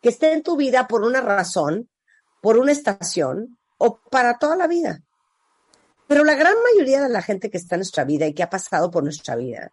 que 0.00 0.10
está 0.10 0.30
en 0.32 0.42
tu 0.42 0.56
vida 0.56 0.86
por 0.86 1.02
una 1.02 1.20
razón, 1.20 1.88
por 2.40 2.56
una 2.56 2.72
estación 2.72 3.58
o 3.78 3.98
para 4.10 4.38
toda 4.38 4.56
la 4.56 4.66
vida. 4.66 5.02
Pero 6.06 6.24
la 6.24 6.34
gran 6.34 6.54
mayoría 6.72 7.02
de 7.02 7.08
la 7.08 7.22
gente 7.22 7.50
que 7.50 7.58
está 7.58 7.76
en 7.76 7.80
nuestra 7.80 8.04
vida 8.04 8.26
y 8.26 8.34
que 8.34 8.42
ha 8.42 8.50
pasado 8.50 8.90
por 8.90 9.02
nuestra 9.02 9.36
vida 9.36 9.72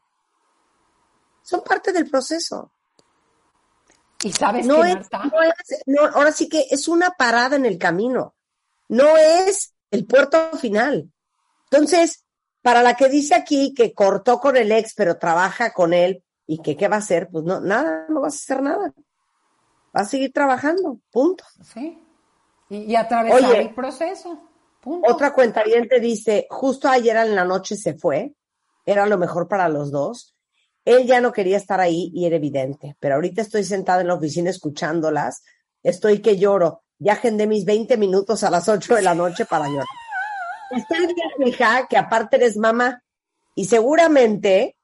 son 1.43 1.63
parte 1.63 1.91
del 1.91 2.09
proceso. 2.09 2.71
Y 4.23 4.31
sabes 4.33 4.65
No 4.65 4.81
qué, 4.81 4.89
es, 4.89 4.95
Marta, 4.95 5.23
no 5.25 5.41
es- 5.43 5.83
no, 5.85 6.01
ahora 6.01 6.31
sí 6.31 6.49
que 6.49 6.65
es 6.69 6.87
una 6.87 7.11
parada 7.11 7.55
en 7.55 7.65
el 7.65 7.77
camino, 7.77 8.35
no 8.89 9.15
es 9.17 9.73
el 9.91 10.05
puerto 10.05 10.51
final. 10.57 11.11
Entonces, 11.69 12.23
para 12.67 12.83
la 12.83 12.95
que 12.95 13.07
dice 13.07 13.33
aquí 13.33 13.73
que 13.73 13.93
cortó 13.93 14.41
con 14.41 14.57
el 14.57 14.73
ex, 14.73 14.93
pero 14.93 15.17
trabaja 15.17 15.71
con 15.71 15.93
él 15.93 16.21
y 16.45 16.61
que 16.61 16.75
qué 16.75 16.89
va 16.89 16.97
a 16.97 16.99
hacer, 16.99 17.29
pues 17.31 17.45
no, 17.45 17.61
nada, 17.61 18.07
no 18.09 18.19
vas 18.19 18.33
a 18.33 18.35
hacer 18.35 18.61
nada. 18.61 18.93
Vas 19.93 20.07
a 20.07 20.09
seguir 20.09 20.33
trabajando, 20.33 20.99
punto. 21.09 21.45
sí. 21.63 21.97
Y, 22.67 22.79
y 22.79 22.95
atravesar 22.97 23.41
Oye, 23.41 23.61
el 23.61 23.73
proceso. 23.73 24.49
Punto. 24.81 25.09
Otra 25.09 25.31
cuenta 25.31 25.63
dice, 26.01 26.45
justo 26.49 26.89
ayer 26.89 27.15
en 27.15 27.35
la 27.35 27.45
noche 27.45 27.77
se 27.77 27.93
fue, 27.93 28.33
era 28.85 29.05
lo 29.05 29.17
mejor 29.17 29.47
para 29.47 29.69
los 29.69 29.89
dos. 29.89 30.35
Él 30.83 31.07
ya 31.07 31.21
no 31.21 31.31
quería 31.31 31.55
estar 31.55 31.79
ahí 31.79 32.11
y 32.13 32.25
era 32.25 32.35
evidente, 32.35 32.97
pero 32.99 33.15
ahorita 33.15 33.43
estoy 33.43 33.63
sentada 33.63 34.01
en 34.01 34.07
la 34.07 34.15
oficina 34.15 34.49
escuchándolas, 34.49 35.41
estoy 35.83 36.19
que 36.19 36.37
lloro. 36.37 36.83
Ya 36.99 37.13
agendé 37.13 37.47
mis 37.47 37.63
20 37.63 37.95
minutos 37.95 38.43
a 38.43 38.49
las 38.49 38.67
8 38.67 38.95
de 38.95 39.03
la 39.03 39.15
noche 39.15 39.45
para 39.45 39.69
llorar. 39.69 39.87
Estoy 40.71 41.13
bien, 41.13 41.47
hija, 41.47 41.87
que 41.87 41.97
aparte 41.97 42.37
eres 42.37 42.57
mamá 42.57 43.03
y 43.55 43.65
seguramente 43.65 44.77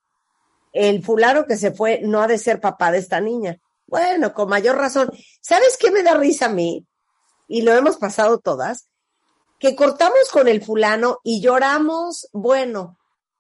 el 0.72 1.04
fulano 1.04 1.46
que 1.46 1.58
se 1.58 1.72
fue 1.72 2.02
no 2.04 2.22
ha 2.22 2.28
de 2.28 2.38
ser 2.38 2.60
papá 2.60 2.91
de 2.91 2.98
esta 2.98 3.19
niña. 3.19 3.60
Bueno, 3.86 4.34
con 4.34 4.50
mayor 4.50 4.78
razón. 4.78 5.12
¿Sabes 5.41 5.78
qué 5.78 5.91
me 5.91 6.04
da 6.04 6.15
risa 6.15 6.48
a 6.48 6.50
mí? 6.50 6.86
Y 7.48 7.62
lo 7.62 7.74
hemos 7.74 7.98
pasado 7.98 8.39
todas 8.39 8.89
que 9.60 9.76
cortamos 9.78 10.30
con 10.30 10.50
el 10.50 10.62
fulano 10.62 11.19
y 11.24 11.39
lloramos, 11.39 12.28
bueno, 12.34 12.98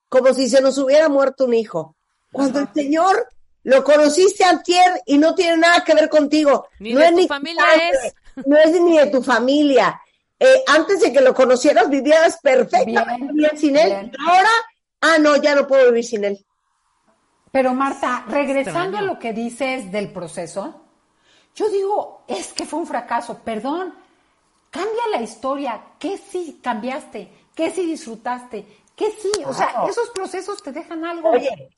como 0.07 0.33
si 0.33 0.47
se 0.47 0.61
nos 0.61 0.77
hubiera 0.77 1.09
muerto 1.09 1.43
un 1.43 1.53
hijo. 1.53 1.97
Cuando 2.31 2.59
el 2.59 2.69
Señor 2.73 3.27
lo 3.63 3.83
conociste 3.83 4.45
antier 4.45 5.01
y 5.05 5.17
no 5.17 5.35
tiene 5.35 5.57
nada 5.57 5.83
que 5.83 5.93
ver 5.93 6.07
contigo. 6.07 6.67
Ni 6.79 6.93
no 6.93 6.99
de 7.01 7.07
es 7.07 7.11
tu 7.11 7.17
ni 7.17 7.27
familia 7.27 7.65
es. 7.91 8.13
No 8.45 8.57
es 8.57 8.71
ni 8.81 8.97
de 8.97 9.07
tu 9.07 9.21
familia. 9.21 9.99
Eh, 10.45 10.63
antes 10.67 10.99
de 10.99 11.13
que 11.13 11.21
lo 11.21 11.33
conocieras 11.33 11.89
vivías 11.89 12.37
perfectamente 12.41 13.23
bien, 13.25 13.35
Bien, 13.35 13.57
sin 13.57 13.77
él. 13.77 13.89
bien. 13.89 14.11
Ahora 14.27 14.49
Ah, 15.05 15.17
no, 15.19 15.35
ya 15.35 15.53
no 15.53 15.67
puedo 15.67 15.87
vivir 15.87 16.05
sin 16.05 16.23
él. 16.23 16.45
Pero 17.51 17.73
Marta, 17.73 18.23
regresando 18.29 18.97
Extraño. 18.97 18.97
a 18.97 19.01
lo 19.13 19.19
que 19.19 19.33
dices 19.33 19.91
del 19.91 20.11
proceso, 20.13 20.81
yo 21.55 21.69
digo, 21.69 22.23
es 22.27 22.53
que 22.53 22.65
fue 22.65 22.79
un 22.79 22.87
fracaso, 22.87 23.39
perdón, 23.43 23.93
cambia 24.69 25.01
la 25.11 25.21
historia, 25.21 25.81
¿qué 25.99 26.17
sí 26.17 26.59
cambiaste? 26.63 27.31
¿Qué 27.53 27.69
sí 27.69 27.85
disfrutaste? 27.85 28.65
¿Qué 28.95 29.11
sí? 29.11 29.31
O 29.45 29.53
sea, 29.53 29.71
Claro. 29.71 29.89
esos 29.89 30.09
procesos 30.11 30.63
te 30.63 30.71
dejan 30.71 31.03
algo. 31.05 31.29
Oye, 31.31 31.69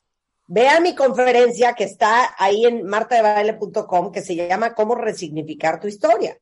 vea 0.46 0.78
mi 0.80 0.94
conferencia 0.94 1.74
que 1.74 1.84
está 1.84 2.34
ahí 2.38 2.64
en 2.64 2.86
martadebaile.com 2.86 4.12
que 4.12 4.22
se 4.22 4.34
llama 4.36 4.74
Cómo 4.74 4.94
resignificar 4.94 5.80
tu 5.80 5.88
historia. 5.88 6.38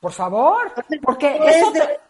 Por 0.00 0.12
favor, 0.12 0.72
porque 1.02 1.36
eso 1.36 1.70
de, 1.72 1.80
te- 1.80 2.00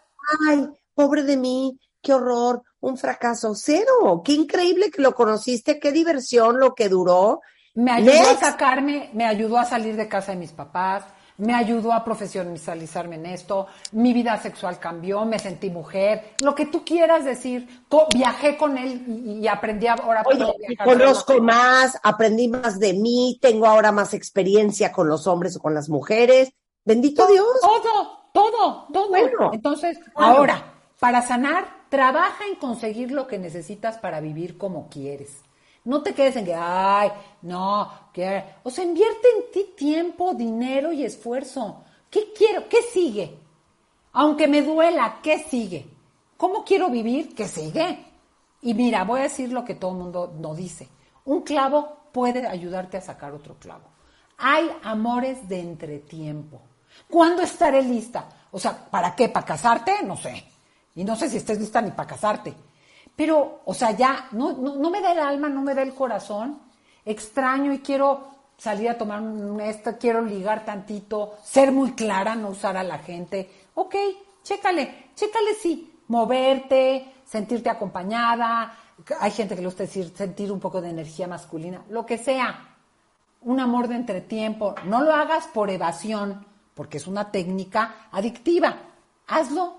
ay, 0.47 0.69
pobre 0.93 1.23
de 1.23 1.37
mí, 1.37 1.79
qué 2.01 2.13
horror, 2.13 2.61
un 2.81 2.97
fracaso. 2.97 3.53
Cero, 3.55 4.21
qué 4.23 4.33
increíble 4.33 4.91
que 4.91 5.01
lo 5.01 5.13
conociste, 5.15 5.79
qué 5.79 5.91
diversión 5.91 6.59
lo 6.59 6.73
que 6.75 6.87
duró. 6.89 7.41
me 7.75 7.91
ayudó 7.91 8.29
a 8.29 8.35
sacarme, 8.37 9.09
me 9.13 9.25
ayudó 9.25 9.57
a 9.57 9.65
salir 9.65 9.95
de 9.95 10.07
casa 10.07 10.31
de 10.33 10.37
mis 10.37 10.51
papás, 10.51 11.03
me 11.37 11.53
ayudó 11.55 11.93
a 11.93 12.03
profesionalizarme 12.03 13.15
en 13.15 13.25
esto, 13.27 13.67
mi 13.93 14.11
vida 14.13 14.37
sexual 14.41 14.77
cambió, 14.77 15.23
me 15.25 15.39
sentí 15.39 15.69
mujer, 15.69 16.35
lo 16.43 16.53
que 16.53 16.65
tú 16.65 16.83
quieras 16.83 17.23
decir, 17.23 17.85
Co- 17.87 18.07
viajé 18.13 18.57
con 18.57 18.77
él 18.77 19.05
y, 19.07 19.39
y 19.39 19.47
aprendí 19.47 19.87
ahora 19.87 20.21
Oye, 20.25 20.53
conozco 20.83 21.41
más, 21.41 21.97
aprendí 22.03 22.49
más 22.49 22.77
de 22.77 22.93
mí, 22.93 23.39
tengo 23.41 23.65
ahora 23.67 23.91
más 23.93 24.13
experiencia 24.13 24.91
con 24.91 25.07
los 25.07 25.27
hombres 25.27 25.55
o 25.55 25.59
con 25.61 25.73
las 25.73 25.87
mujeres. 25.87 26.51
Bendito 26.89 27.27
Dios. 27.27 27.45
Todo, 27.61 28.17
todo, 28.33 28.87
todo. 28.91 29.09
Bueno. 29.09 29.51
Entonces, 29.53 29.99
Bueno. 30.15 30.27
ahora, 30.27 30.73
para 30.99 31.21
sanar, 31.21 31.67
trabaja 31.87 32.47
en 32.47 32.55
conseguir 32.55 33.11
lo 33.11 33.27
que 33.27 33.37
necesitas 33.37 33.99
para 33.99 34.19
vivir 34.19 34.57
como 34.57 34.89
quieres. 34.89 35.43
No 35.85 36.01
te 36.01 36.15
quedes 36.15 36.35
en 36.37 36.45
que, 36.45 36.55
ay, 36.55 37.11
no, 37.43 37.91
que, 38.11 38.43
o 38.63 38.71
sea, 38.71 38.85
invierte 38.85 39.27
en 39.37 39.51
ti 39.51 39.73
tiempo, 39.77 40.33
dinero 40.33 40.91
y 40.91 41.03
esfuerzo. 41.03 41.83
¿Qué 42.09 42.33
quiero? 42.35 42.67
¿Qué 42.67 42.81
sigue? 42.81 43.37
Aunque 44.13 44.47
me 44.47 44.63
duela, 44.63 45.19
¿qué 45.21 45.37
sigue? 45.37 45.85
¿Cómo 46.37 46.65
quiero 46.65 46.89
vivir? 46.89 47.35
¿Qué 47.35 47.47
sigue? 47.47 48.03
Y 48.63 48.73
mira, 48.73 49.03
voy 49.03 49.19
a 49.19 49.23
decir 49.23 49.53
lo 49.53 49.63
que 49.63 49.75
todo 49.75 49.91
el 49.91 49.97
mundo 49.97 50.33
no 50.39 50.55
dice. 50.55 50.89
Un 51.25 51.43
clavo 51.43 51.97
puede 52.11 52.47
ayudarte 52.47 52.97
a 52.97 53.01
sacar 53.01 53.31
otro 53.33 53.57
clavo. 53.59 53.83
Hay 54.39 54.71
amores 54.81 55.47
de 55.47 55.59
entretiempo. 55.59 56.61
¿Cuándo 57.09 57.41
estaré 57.41 57.81
lista? 57.81 58.25
O 58.51 58.59
sea, 58.59 58.77
¿para 58.89 59.15
qué? 59.15 59.29
¿Para 59.29 59.45
casarte? 59.45 60.03
No 60.03 60.15
sé. 60.15 60.43
Y 60.95 61.03
no 61.03 61.15
sé 61.15 61.29
si 61.29 61.37
estés 61.37 61.59
lista 61.59 61.81
ni 61.81 61.91
para 61.91 62.09
casarte. 62.09 62.53
Pero, 63.15 63.61
o 63.65 63.73
sea, 63.73 63.91
ya, 63.91 64.27
no, 64.31 64.53
no, 64.53 64.75
no 64.75 64.89
me 64.89 65.01
da 65.01 65.11
el 65.11 65.19
alma, 65.19 65.49
no 65.49 65.61
me 65.61 65.73
da 65.73 65.81
el 65.81 65.93
corazón. 65.93 66.59
Extraño 67.05 67.73
y 67.73 67.79
quiero 67.79 68.29
salir 68.59 68.89
a 68.89 68.97
tomar 68.97 69.21
un 69.21 69.59
esto, 69.61 69.97
quiero 69.97 70.21
ligar 70.21 70.65
tantito, 70.65 71.37
ser 71.41 71.71
muy 71.71 71.93
clara, 71.93 72.35
no 72.35 72.49
usar 72.49 72.77
a 72.77 72.83
la 72.83 72.99
gente. 72.99 73.49
Ok, 73.75 73.95
chécale, 74.43 75.11
chécale 75.15 75.53
sí, 75.55 76.01
moverte, 76.09 77.13
sentirte 77.25 77.69
acompañada. 77.69 78.75
Hay 79.21 79.31
gente 79.31 79.55
que 79.55 79.61
le 79.61 79.67
gusta 79.67 79.83
decir 79.83 80.13
sentir 80.15 80.51
un 80.51 80.59
poco 80.59 80.81
de 80.81 80.89
energía 80.89 81.27
masculina, 81.27 81.81
lo 81.89 82.05
que 82.05 82.17
sea. 82.17 82.75
Un 83.41 83.61
amor 83.61 83.87
de 83.87 83.95
entretiempo. 83.95 84.75
No 84.83 85.01
lo 85.01 85.13
hagas 85.13 85.47
por 85.47 85.69
evasión, 85.69 86.45
porque 86.79 86.95
es 86.95 87.07
una 87.07 87.29
técnica 87.29 88.07
adictiva. 88.09 88.77
Hazlo 89.27 89.75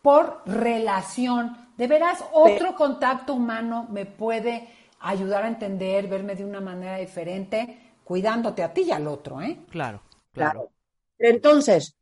por 0.00 0.40
relación. 0.46 1.68
De 1.76 1.86
veras, 1.86 2.24
otro 2.32 2.74
contacto 2.74 3.34
humano 3.34 3.86
me 3.90 4.06
puede 4.06 4.66
ayudar 5.00 5.44
a 5.44 5.48
entender, 5.48 6.08
verme 6.08 6.36
de 6.36 6.46
una 6.46 6.62
manera 6.62 6.96
diferente, 6.96 7.92
cuidándote 8.02 8.62
a 8.62 8.72
ti 8.72 8.84
y 8.84 8.92
al 8.92 9.08
otro, 9.08 9.42
¿eh? 9.42 9.58
Claro, 9.68 10.00
Claro. 10.32 10.60
claro. 10.60 10.70
Entonces, 11.18 11.94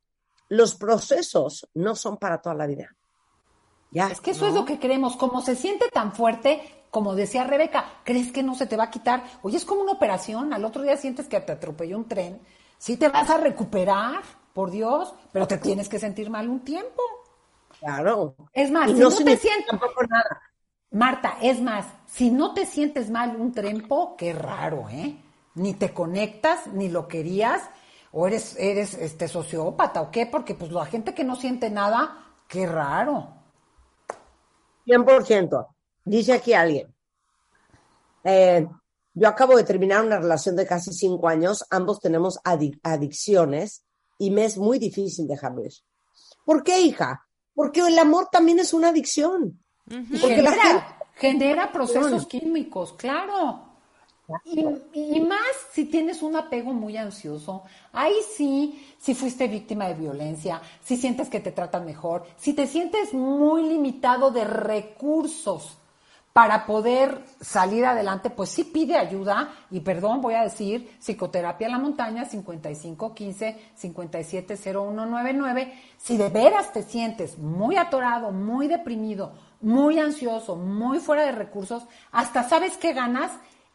los 0.49 0.77
procesos 0.77 1.69
no 1.75 1.97
son 1.97 2.17
para 2.17 2.41
toda 2.41 2.55
la 2.55 2.69
vida. 2.69 2.95
Ya. 3.91 4.07
Es 4.13 4.21
que 4.21 4.31
eso 4.31 4.43
¿no? 4.43 4.51
es 4.51 4.55
lo 4.55 4.65
que 4.65 4.79
queremos. 4.79 5.17
Como 5.17 5.41
se 5.41 5.57
siente 5.57 5.89
tan 5.89 6.13
fuerte, 6.13 6.85
como 6.93 7.17
decía 7.17 7.43
Rebeca, 7.43 7.95
¿crees 8.05 8.31
que 8.31 8.45
no 8.45 8.55
se 8.55 8.69
te 8.69 8.77
va 8.77 8.85
a 8.85 8.91
quitar? 8.93 9.25
Oye, 9.43 9.57
es 9.57 9.65
como 9.65 9.83
una 9.83 9.91
operación. 9.91 10.53
Al 10.53 10.65
otro 10.65 10.83
día 10.83 10.97
sientes 10.97 11.27
que 11.27 11.41
te 11.41 11.51
atropelló 11.51 11.97
un 11.97 12.07
tren. 12.07 12.41
Sí 12.79 12.97
te 12.97 13.09
vas 13.09 13.29
a 13.31 13.39
recuperar, 13.39 14.23
por 14.53 14.71
Dios, 14.71 15.15
pero 15.33 15.47
te 15.47 15.59
tienes 15.59 15.89
que 15.89 15.99
sentir 15.99 16.31
mal 16.31 16.49
un 16.49 16.61
tiempo. 16.65 17.03
Claro. 17.79 18.35
Es 18.53 18.71
más, 18.71 18.91
Y 18.91 18.95
si 18.95 19.01
no 19.01 19.11
no, 19.11 19.23
te 19.23 19.37
sientes... 19.37 19.67
tampoco 19.67 20.03
nada. 20.05 20.41
Marta, 20.93 21.39
es 21.43 21.61
más, 21.61 21.87
si 22.07 22.31
no 22.31 22.55
te 22.55 22.65
sientes 22.67 23.11
mal 23.11 23.37
un 23.37 23.53
tiempo, 23.53 24.17
qué 24.17 24.33
raro, 24.33 24.89
¿eh? 24.91 25.17
Ni 25.55 25.75
te 25.75 25.93
conectas, 25.93 26.69
ni 26.69 26.89
lo 26.89 27.09
querías, 27.09 27.63
o 28.13 28.27
eres, 28.27 28.57
eres 28.59 28.95
este 28.95 29.29
sociópata 29.29 30.01
o 30.01 30.11
qué, 30.11 30.27
porque 30.27 30.55
pues 30.55 30.73
la 30.73 30.87
gente 30.87 31.15
que 31.15 31.25
no 31.25 31.37
siente 31.37 31.71
nada, 31.71 32.17
qué 32.49 32.67
raro. 32.67 33.29
100%. 34.85 35.67
Dice 36.05 36.33
aquí 36.35 36.53
alguien. 36.53 36.95
eh, 38.25 38.67
yo 39.17 39.27
acabo 39.29 39.57
de 39.57 39.65
terminar 39.65 40.05
una 40.05 40.19
relación 40.19 40.55
de 40.57 40.67
casi 40.67 40.93
cinco 40.93 41.27
años. 41.27 41.65
Ambos 41.71 42.01
tenemos 42.01 42.39
adic- 42.45 42.79
adicciones 42.83 43.83
y 44.19 44.31
me 44.31 44.45
es 44.45 44.59
muy 44.59 44.79
difícil 44.79 45.27
dejarlo 45.27 45.65
ir. 45.65 45.73
¿Por 46.45 46.63
qué, 46.63 46.81
hija? 46.81 47.27
Porque 47.55 47.81
el 47.81 47.99
amor 47.99 48.29
también 48.31 48.59
es 48.59 48.75
una 48.75 48.89
adicción. 48.91 49.59
Porque 49.89 50.43
la 50.43 50.53
genera, 50.53 50.63
gente- 50.63 50.85
genera 51.15 51.73
procesos 51.73 52.27
químicos, 52.27 52.93
claro. 52.93 53.63
Y, 54.45 54.61
y 54.93 55.21
más 55.21 55.41
si 55.73 55.85
tienes 55.85 56.21
un 56.21 56.35
apego 56.35 56.73
muy 56.73 56.97
ansioso, 56.97 57.63
ahí 57.93 58.17
sí, 58.37 58.95
si 58.99 59.15
fuiste 59.15 59.47
víctima 59.47 59.87
de 59.87 59.95
violencia, 59.95 60.61
si 60.85 60.97
sientes 60.97 61.29
que 61.29 61.39
te 61.41 61.53
tratan 61.53 61.85
mejor, 61.87 62.27
si 62.37 62.53
te 62.53 62.67
sientes 62.67 63.15
muy 63.15 63.63
limitado 63.63 64.31
de 64.33 64.45
recursos 64.45 65.79
para 66.37 66.67
poder 66.67 67.25
salir 67.41 67.87
adelante, 67.87 68.29
pues 68.29 68.51
sí 68.51 68.65
pide 68.65 68.99
ayuda 68.99 69.55
y 69.71 69.81
perdón, 69.81 70.21
voy 70.21 70.35
a 70.35 70.43
decir, 70.43 70.95
psicoterapia 71.01 71.67
a 71.67 71.71
la 71.71 71.79
montaña 71.79 72.27
5515 72.27 73.57
570199. 73.75 75.73
Si 75.97 76.19
de 76.19 76.29
veras 76.29 76.75
te 76.75 76.83
sientes 76.83 77.39
muy 77.39 77.79
atorado, 77.79 78.33
muy 78.33 78.69
deprimido, 78.69 79.33
muy 79.63 79.99
ansioso, 79.99 80.57
muy 80.57 80.99
fuera 80.99 81.25
de 81.25 81.33
recursos, 81.33 81.85
hasta 82.13 82.47
sabes 82.47 82.77
que 82.77 82.93
ganas, 82.93 83.33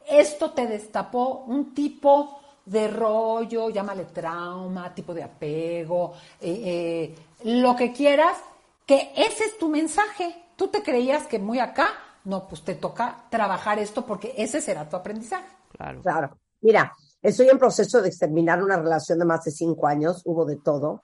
esto 0.07 0.51
te 0.51 0.67
destapó 0.67 1.43
un 1.47 1.73
tipo 1.73 2.41
de 2.63 2.87
rollo, 2.89 3.71
llámale 3.71 4.05
trauma, 4.05 4.93
tipo 4.93 5.15
de 5.15 5.23
apego, 5.23 6.13
eh, 6.39 7.15
eh, 7.43 7.55
lo 7.59 7.75
que 7.75 7.91
quieras, 7.91 8.37
que 8.85 9.13
ese 9.15 9.45
es 9.45 9.57
tu 9.57 9.67
mensaje. 9.67 10.43
Tú 10.55 10.67
te 10.67 10.83
creías 10.83 11.25
que 11.25 11.39
muy 11.39 11.57
acá, 11.57 11.87
no, 12.23 12.47
pues 12.47 12.63
te 12.63 12.75
toca 12.75 13.25
trabajar 13.29 13.79
esto 13.79 14.05
porque 14.05 14.33
ese 14.37 14.61
será 14.61 14.87
tu 14.87 14.95
aprendizaje. 14.95 15.47
Claro. 15.77 16.01
Claro. 16.01 16.37
Mira, 16.61 16.93
estoy 17.21 17.49
en 17.49 17.57
proceso 17.57 18.01
de 18.01 18.09
exterminar 18.09 18.63
una 18.63 18.77
relación 18.77 19.19
de 19.19 19.25
más 19.25 19.43
de 19.43 19.51
cinco 19.51 19.87
años, 19.87 20.21
hubo 20.25 20.45
de 20.45 20.57
todo, 20.57 21.03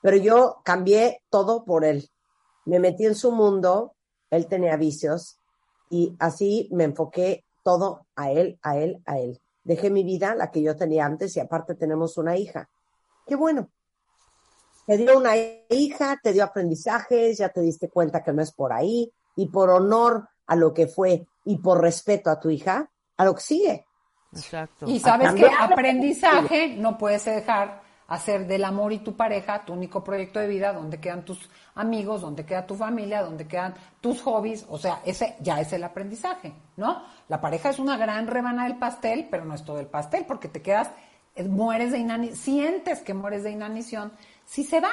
pero 0.00 0.16
yo 0.16 0.60
cambié 0.64 1.22
todo 1.30 1.64
por 1.64 1.84
él. 1.84 2.10
Me 2.64 2.78
metí 2.78 3.04
en 3.04 3.14
su 3.14 3.32
mundo, 3.32 3.94
él 4.30 4.46
tenía 4.46 4.76
vicios 4.76 5.38
y 5.90 6.16
así 6.18 6.68
me 6.72 6.84
enfoqué 6.84 7.44
todo 7.62 8.06
a 8.16 8.30
él, 8.30 8.58
a 8.62 8.78
él, 8.78 9.02
a 9.06 9.18
él. 9.18 9.40
Dejé 9.62 9.90
mi 9.90 10.04
vida, 10.04 10.34
la 10.34 10.50
que 10.50 10.62
yo 10.62 10.76
tenía 10.76 11.06
antes, 11.06 11.36
y 11.36 11.40
aparte 11.40 11.74
tenemos 11.74 12.18
una 12.18 12.36
hija. 12.36 12.68
Qué 13.26 13.34
bueno. 13.34 13.70
Te 14.86 14.98
dio 14.98 15.16
una 15.16 15.32
hija, 15.70 16.20
te 16.22 16.34
dio 16.34 16.44
aprendizajes, 16.44 17.38
ya 17.38 17.48
te 17.48 17.62
diste 17.62 17.88
cuenta 17.88 18.22
que 18.22 18.34
no 18.34 18.42
es 18.42 18.52
por 18.52 18.72
ahí, 18.72 19.10
y 19.36 19.46
por 19.46 19.70
honor 19.70 20.28
a 20.46 20.56
lo 20.56 20.72
que 20.72 20.86
fue 20.86 21.26
y 21.44 21.58
por 21.58 21.80
respeto 21.80 22.30
a 22.30 22.40
tu 22.40 22.50
hija, 22.50 22.90
a 23.16 23.24
lo 23.24 23.34
que 23.34 23.40
sigue. 23.40 23.86
Exacto. 24.32 24.86
Y 24.88 24.98
sabes 24.98 25.32
que 25.34 25.46
aprendizaje 25.46 26.76
no 26.76 26.98
puedes 26.98 27.24
dejar 27.24 27.82
hacer 28.06 28.46
del 28.46 28.64
amor 28.64 28.92
y 28.92 28.98
tu 28.98 29.16
pareja 29.16 29.64
tu 29.64 29.72
único 29.72 30.04
proyecto 30.04 30.38
de 30.38 30.48
vida, 30.48 30.72
donde 30.72 31.00
quedan 31.00 31.24
tus 31.24 31.48
amigos, 31.74 32.20
donde 32.20 32.44
queda 32.44 32.66
tu 32.66 32.74
familia, 32.74 33.22
donde 33.22 33.46
quedan 33.46 33.74
tus 34.00 34.20
hobbies, 34.22 34.66
o 34.68 34.78
sea, 34.78 35.00
ese 35.04 35.36
ya 35.40 35.60
es 35.60 35.72
el 35.72 35.84
aprendizaje, 35.84 36.52
¿no? 36.76 37.02
La 37.28 37.40
pareja 37.40 37.70
es 37.70 37.78
una 37.78 37.96
gran 37.96 38.26
rebana 38.26 38.64
del 38.64 38.76
pastel, 38.76 39.28
pero 39.30 39.44
no 39.44 39.54
es 39.54 39.64
todo 39.64 39.80
el 39.80 39.86
pastel, 39.86 40.26
porque 40.26 40.48
te 40.48 40.60
quedas, 40.60 40.90
eh, 41.34 41.44
mueres 41.44 41.92
de 41.92 41.98
inanición, 41.98 42.36
sientes 42.36 43.00
que 43.00 43.14
mueres 43.14 43.42
de 43.42 43.50
inanición, 43.50 44.12
si 44.44 44.64
se 44.64 44.80
va. 44.80 44.92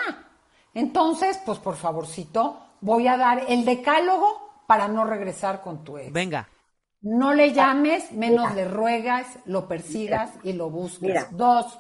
Entonces, 0.74 1.40
pues 1.46 1.60
por 1.60 1.76
favorcito, 1.76 2.60
voy 2.80 3.08
a 3.08 3.18
dar 3.18 3.44
el 3.50 3.66
decálogo 3.66 4.51
para 4.72 4.88
no 4.88 5.04
regresar 5.04 5.62
con 5.62 5.84
tu 5.84 5.98
ex. 5.98 6.14
Venga. 6.14 6.48
No 7.02 7.34
le 7.34 7.52
llames, 7.52 8.14
menos 8.14 8.56
le 8.56 8.64
ruegas, 8.64 9.28
lo 9.44 9.68
persigas 9.68 10.32
y 10.44 10.54
lo 10.54 10.70
busques. 10.70 11.02
Mira. 11.02 11.28
Dos. 11.30 11.78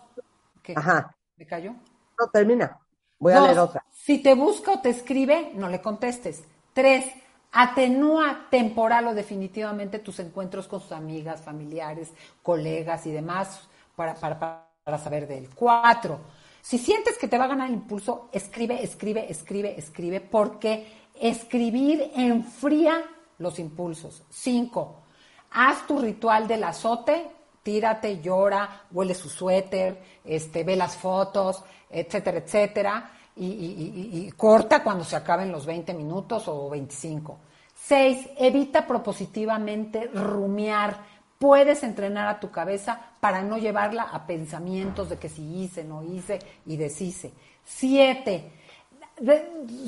¿Qué? 0.61 0.73
Ajá. 0.75 1.15
¿Me 1.37 1.45
cayó? 1.45 1.71
No, 1.71 2.27
termina. 2.33 2.81
Voy 3.17 3.31
a 3.31 3.39
leer 3.39 3.59
otra. 3.59 3.85
Si 3.93 4.21
te 4.21 4.33
busca 4.33 4.73
o 4.73 4.79
te 4.81 4.89
escribe, 4.89 5.53
no 5.55 5.69
le 5.69 5.81
contestes. 5.81 6.43
Tres, 6.73 7.05
Atenúa 7.53 8.47
temporal 8.49 9.07
o 9.07 9.13
definitivamente 9.13 9.99
tus 9.99 10.19
encuentros 10.19 10.67
con 10.67 10.81
sus 10.81 10.91
amigas, 10.91 11.39
familiares, 11.39 12.11
colegas 12.43 13.05
y 13.05 13.11
demás 13.11 13.69
para, 13.95 14.15
para, 14.15 14.67
para 14.83 14.97
saber 14.97 15.29
de 15.29 15.37
él. 15.37 15.49
Cuatro, 15.55 16.19
si 16.61 16.77
sientes 16.77 17.17
que 17.17 17.27
te 17.27 17.37
va 17.37 17.45
a 17.45 17.49
ganar 17.49 17.67
el 17.67 17.73
impulso, 17.73 18.29
escribe, 18.31 18.83
escribe, 18.83 19.31
escribe, 19.31 19.77
escribe, 19.77 20.21
porque 20.21 21.00
escribir 21.21 22.11
enfría 22.15 23.03
los 23.37 23.59
impulsos. 23.59 24.23
Cinco, 24.29 25.03
haz 25.51 25.85
tu 25.85 25.99
ritual 25.99 26.47
del 26.47 26.63
azote, 26.63 27.29
tírate, 27.63 28.21
llora, 28.21 28.87
huele 28.91 29.13
su 29.13 29.29
suéter, 29.29 30.01
este, 30.25 30.63
ve 30.63 30.75
las 30.75 30.97
fotos, 30.97 31.63
etcétera, 31.89 32.39
etcétera, 32.39 33.11
y, 33.35 34.31
corta 34.35 34.83
cuando 34.83 35.03
se 35.03 35.15
acaben 35.15 35.51
los 35.51 35.65
20 35.65 35.93
minutos 35.93 36.47
o 36.47 36.69
25. 36.69 37.39
Seis, 37.73 38.29
evita 38.37 38.85
propositivamente 38.85 40.07
rumiar. 40.13 40.97
Puedes 41.39 41.81
entrenar 41.83 42.27
a 42.27 42.39
tu 42.39 42.51
cabeza 42.51 42.99
para 43.19 43.41
no 43.41 43.57
llevarla 43.57 44.03
a 44.03 44.27
pensamientos 44.27 45.09
de 45.09 45.17
que 45.17 45.29
si 45.29 45.63
hice, 45.63 45.83
no 45.83 46.03
hice 46.03 46.39
y 46.65 46.77
deshice. 46.77 47.33
Siete, 47.63 48.51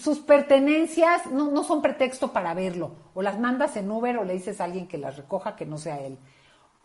sus 0.02 0.20
pertenencias 0.20 1.26
no, 1.28 1.52
no 1.52 1.64
son 1.64 1.82
pretexto 1.82 2.32
para 2.32 2.54
verlo. 2.54 2.92
O 3.14 3.22
las 3.22 3.40
mandas 3.40 3.76
en 3.78 3.90
Uber 3.90 4.18
o 4.18 4.24
le 4.24 4.34
dices 4.34 4.62
a 4.62 4.66
alguien 4.66 4.88
que 4.88 4.98
las 4.98 5.18
recoja 5.18 5.56
que 5.56 5.66
no 5.66 5.78
sea 5.78 6.00
él. 6.02 6.18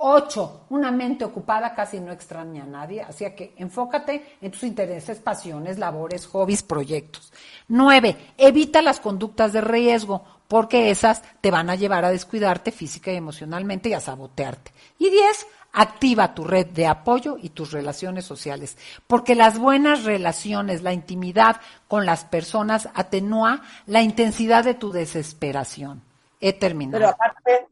Ocho, 0.01 0.61
una 0.71 0.93
mente 0.93 1.25
ocupada 1.25 1.75
casi 1.75 1.99
no 1.99 2.13
extraña 2.13 2.63
a 2.63 2.67
nadie, 2.67 3.03
así 3.03 3.25
que 3.33 3.53
enfócate 3.57 4.37
en 4.41 4.53
tus 4.53 4.63
intereses, 4.63 5.19
pasiones, 5.19 5.77
labores, 5.77 6.25
hobbies, 6.29 6.63
proyectos. 6.63 7.33
Nueve, 7.67 8.17
evita 8.39 8.81
las 8.81 9.01
conductas 9.01 9.53
de 9.53 9.61
riesgo, 9.61 10.23
porque 10.47 10.91
esas 10.91 11.23
te 11.41 11.51
van 11.51 11.69
a 11.69 11.75
llevar 11.75 12.05
a 12.05 12.13
descuidarte 12.13 12.71
física 12.71 13.13
y 13.13 13.17
emocionalmente 13.17 13.89
y 13.89 13.95
a 13.95 14.01
sabotearte. 14.01 14.73
Y 15.01 15.11
diez, 15.11 15.49
activa 15.73 16.35
tu 16.35 16.45
red 16.45 16.67
de 16.67 16.87
apoyo 16.87 17.37
y 17.41 17.51
tus 17.51 17.73
relaciones 17.73 18.25
sociales, 18.25 18.77
porque 19.07 19.35
las 19.35 19.59
buenas 19.59 20.05
relaciones, 20.05 20.83
la 20.83 20.93
intimidad 20.93 21.61
con 21.87 22.07
las 22.07 22.25
personas 22.25 22.89
atenúa 22.95 23.63
la 23.87 24.03
intensidad 24.03 24.65
de 24.65 24.75
tu 24.75 24.91
desesperación. 24.93 26.03
He 26.41 26.53
terminado. 26.53 26.99
Pero 26.99 27.11
aparte, 27.11 27.69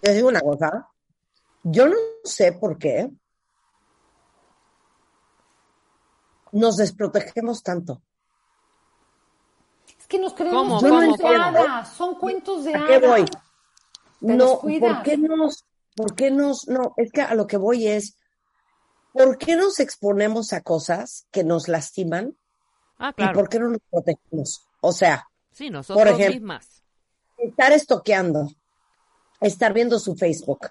te 0.00 0.14
digo 0.14 0.28
una 0.28 0.40
cosa, 0.40 0.88
yo 1.62 1.88
no 1.88 1.96
sé 2.24 2.52
por 2.52 2.78
qué 2.78 3.10
nos 6.52 6.76
desprotegemos 6.76 7.62
tanto. 7.62 8.02
Es 9.98 10.06
que 10.06 10.18
nos 10.18 10.34
creemos 10.34 10.82
¿Cómo, 10.82 10.96
cuentos 10.96 11.20
cómo, 11.20 11.42
hadas, 11.42 11.92
son 11.92 12.14
cuentos 12.16 12.64
de 12.64 12.74
¿A 12.74 12.78
hadas. 12.78 12.88
qué 13.00 13.06
voy? 13.06 13.24
Te 13.24 13.36
No, 14.20 14.46
descuidas. 14.46 14.94
¿por 14.94 15.02
qué 15.04 15.16
nos, 15.18 15.64
por 16.00 16.14
qué 16.14 16.30
nos, 16.30 16.66
no, 16.68 16.94
es 16.96 17.12
que 17.12 17.22
a 17.22 17.34
lo 17.34 17.46
que 17.46 17.56
voy 17.56 17.86
es, 17.88 18.16
¿por 19.12 19.38
qué 19.38 19.56
nos 19.56 19.80
exponemos 19.80 20.52
a 20.52 20.62
cosas 20.62 21.26
que 21.30 21.44
nos 21.44 21.68
lastiman 21.68 22.36
Ah, 22.98 23.10
y 23.10 23.22
claro. 23.22 23.32
por 23.34 23.48
qué 23.48 23.58
no 23.58 23.68
nos 23.70 23.80
protegemos? 23.90 24.66
O 24.80 24.92
sea, 24.92 25.26
Sí, 25.52 25.70
nosotros 25.70 26.06
ejemplo, 26.06 26.28
mismas. 26.34 26.82
estar 27.38 27.72
estoqueando, 27.72 28.48
estar 29.40 29.72
viendo 29.72 29.98
su 29.98 30.14
Facebook. 30.16 30.68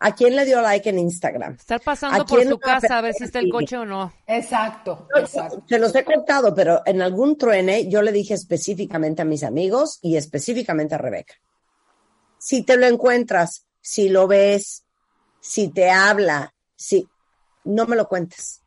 ¿A 0.00 0.14
quién 0.14 0.36
le 0.36 0.44
dio 0.44 0.60
like 0.60 0.88
en 0.90 0.98
Instagram? 0.98 1.54
Estar 1.54 1.80
¿A 1.80 1.84
pasando 1.84 2.26
por 2.26 2.44
su 2.44 2.58
casa 2.58 2.98
a 2.98 3.00
ver 3.00 3.14
si 3.14 3.24
está 3.24 3.38
el 3.38 3.50
coche 3.50 3.78
o 3.78 3.86
no. 3.86 4.12
Exacto, 4.26 5.08
exacto. 5.16 5.64
Se 5.66 5.78
los 5.78 5.94
he 5.94 6.04
contado, 6.04 6.54
pero 6.54 6.82
en 6.84 7.00
algún 7.00 7.38
truene 7.38 7.88
yo 7.88 8.02
le 8.02 8.12
dije 8.12 8.34
específicamente 8.34 9.22
a 9.22 9.24
mis 9.24 9.42
amigos 9.42 9.98
y 10.02 10.16
específicamente 10.16 10.94
a 10.94 10.98
Rebeca. 10.98 11.34
Si 12.36 12.62
te 12.64 12.76
lo 12.76 12.86
encuentras, 12.86 13.64
si 13.82 14.08
lo 14.08 14.26
ves, 14.26 14.84
si 15.40 15.68
te 15.68 15.90
habla, 15.90 16.54
si 16.74 17.06
no 17.64 17.86
me 17.86 17.96
lo 17.96 18.08
cuentes. 18.08 18.62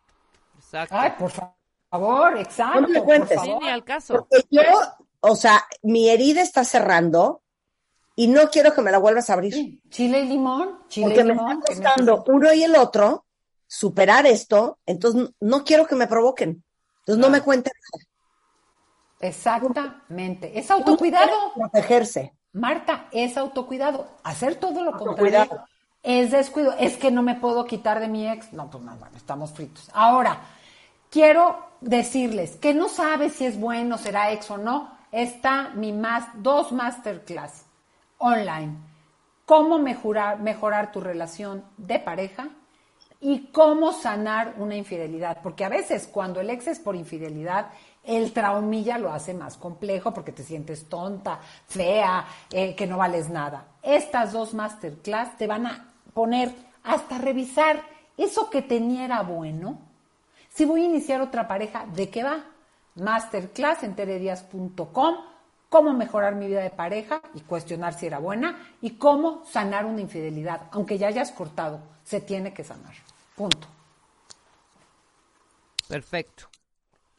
Exacto. 0.58 0.95
Ay, 0.97 1.13
por 1.17 1.32
fa- 1.32 1.56
favor, 1.89 2.38
exacto. 2.38 2.82
No 2.82 2.88
me 2.89 2.97
por 2.99 3.06
cuentes. 3.06 3.39
Sí, 3.41 3.47
favor. 3.47 3.63
ni 3.63 3.69
al 3.69 3.84
caso. 3.84 4.13
Porque 4.30 4.45
yo, 4.51 4.62
o 5.21 5.36
sea, 5.36 5.65
mi 5.82 6.10
herida 6.10 6.41
está 6.41 6.63
cerrando 6.63 7.41
y 8.15 8.28
no 8.28 8.49
quiero 8.49 8.73
que 8.73 8.82
me 8.82 8.91
la 8.91 8.97
vuelvas 8.99 9.30
a 9.30 9.34
abrir. 9.34 9.82
Chile 9.89 10.19
y 10.19 10.28
limón, 10.28 10.80
chile 10.89 11.08
Porque 11.08 11.21
y 11.21 11.23
me 11.23 11.34
limón. 11.34 11.51
está 11.51 11.73
que 11.73 11.82
costando 11.82 12.23
uno 12.28 12.54
y 12.54 12.63
el 12.63 12.75
otro 12.75 13.25
superar 13.67 14.25
esto, 14.28 14.80
entonces 14.86 15.32
no 15.39 15.63
quiero 15.63 15.88
que 15.88 15.95
me 15.95 16.08
provoquen. 16.08 16.63
Entonces 16.99 17.21
no 17.21 17.30
me 17.30 17.41
cuenten. 17.41 17.73
Exactamente. 19.19 20.58
Es 20.58 20.69
autocuidado. 20.71 21.54
Protegerse. 21.56 22.34
Marta, 22.56 23.06
es 23.12 23.38
autocuidado. 23.38 24.08
Hacer 24.24 24.56
todo 24.56 24.84
lo 24.84 24.94
Autocuidado. 24.94 25.50
contrario 25.50 25.76
es 26.06 26.30
descuido. 26.32 26.74
Es 26.78 26.98
que 26.98 27.12
no 27.12 27.24
me 27.24 27.36
puedo 27.36 27.65
quitar 27.65 28.00
de 28.00 28.08
mi 28.08 28.30
ex. 28.30 28.54
No, 28.54 28.70
pues 28.70 28.84
no, 28.84 28.96
bueno, 28.96 29.18
estamos 29.18 29.52
fritos. 29.52 29.89
Ahora, 29.94 30.39
quiero 31.10 31.58
decirles 31.82 32.56
que 32.58 32.74
no 32.74 32.88
sabes 32.88 33.34
si 33.34 33.46
es 33.46 33.60
bueno, 33.60 33.98
será 33.98 34.32
ex 34.32 34.50
o 34.52 34.58
no. 34.58 34.96
Está 35.12 35.72
mi 35.74 35.91
más, 35.91 36.28
dos 36.36 36.72
masterclass 36.72 37.65
online. 38.20 38.76
Cómo 39.46 39.80
mejorar, 39.80 40.39
mejorar 40.39 40.91
tu 40.91 41.02
relación 41.02 41.63
de 41.78 42.00
pareja 42.00 42.50
y 43.20 43.48
cómo 43.48 43.91
sanar 43.91 44.54
una 44.58 44.76
infidelidad. 44.76 45.39
Porque 45.41 45.65
a 45.65 45.70
veces 45.70 46.08
cuando 46.08 46.39
el 46.39 46.52
ex 46.52 46.68
es 46.68 46.80
por 46.80 46.96
infidelidad, 46.96 47.72
el 48.08 48.32
traumilla 48.34 48.98
lo 48.98 49.12
hace 49.12 49.34
más 49.34 49.58
complejo 49.58 50.13
porque 50.13 50.32
te 50.32 50.44
sientes 50.44 50.88
tonta, 50.88 51.39
fea, 51.68 52.26
eh, 52.52 52.76
que 52.76 52.88
no 52.88 52.98
vales 52.98 53.30
nada. 53.30 53.65
Estas 53.82 54.34
dos 54.34 54.54
masterclass 54.54 55.38
te 55.38 55.48
van 55.48 55.68
a 55.68 55.94
poner 56.13 56.54
hasta 56.84 57.18
revisar 57.18 57.84
eso 58.18 58.50
que 58.50 58.62
tenía 58.62 59.06
era 59.06 59.22
bueno. 59.22 59.80
Si 60.50 60.65
voy 60.65 60.84
a 60.84 60.86
iniciar 60.86 61.22
otra 61.22 61.48
pareja, 61.48 61.86
¿de 61.86 62.10
qué 62.10 62.24
va? 62.24 62.46
Masterclass 62.96 63.84
en 63.84 63.96
cómo 65.70 65.94
mejorar 65.94 66.36
mi 66.36 66.48
vida 66.48 66.62
de 66.62 66.70
pareja 66.70 67.22
y 67.34 67.41
cuestionar 67.41 67.94
si 67.94 68.06
era 68.06 68.20
buena 68.20 68.74
y 68.82 68.91
cómo 68.91 69.44
sanar 69.52 69.86
una 69.86 70.00
infidelidad. 70.00 70.70
Aunque 70.72 70.98
ya 70.98 71.08
hayas 71.08 71.34
cortado, 71.34 71.82
se 72.06 72.22
tiene 72.22 72.54
que 72.54 72.63
sanar. 72.63 72.94
Punto. 73.36 73.68
Perfecto. 75.89 76.55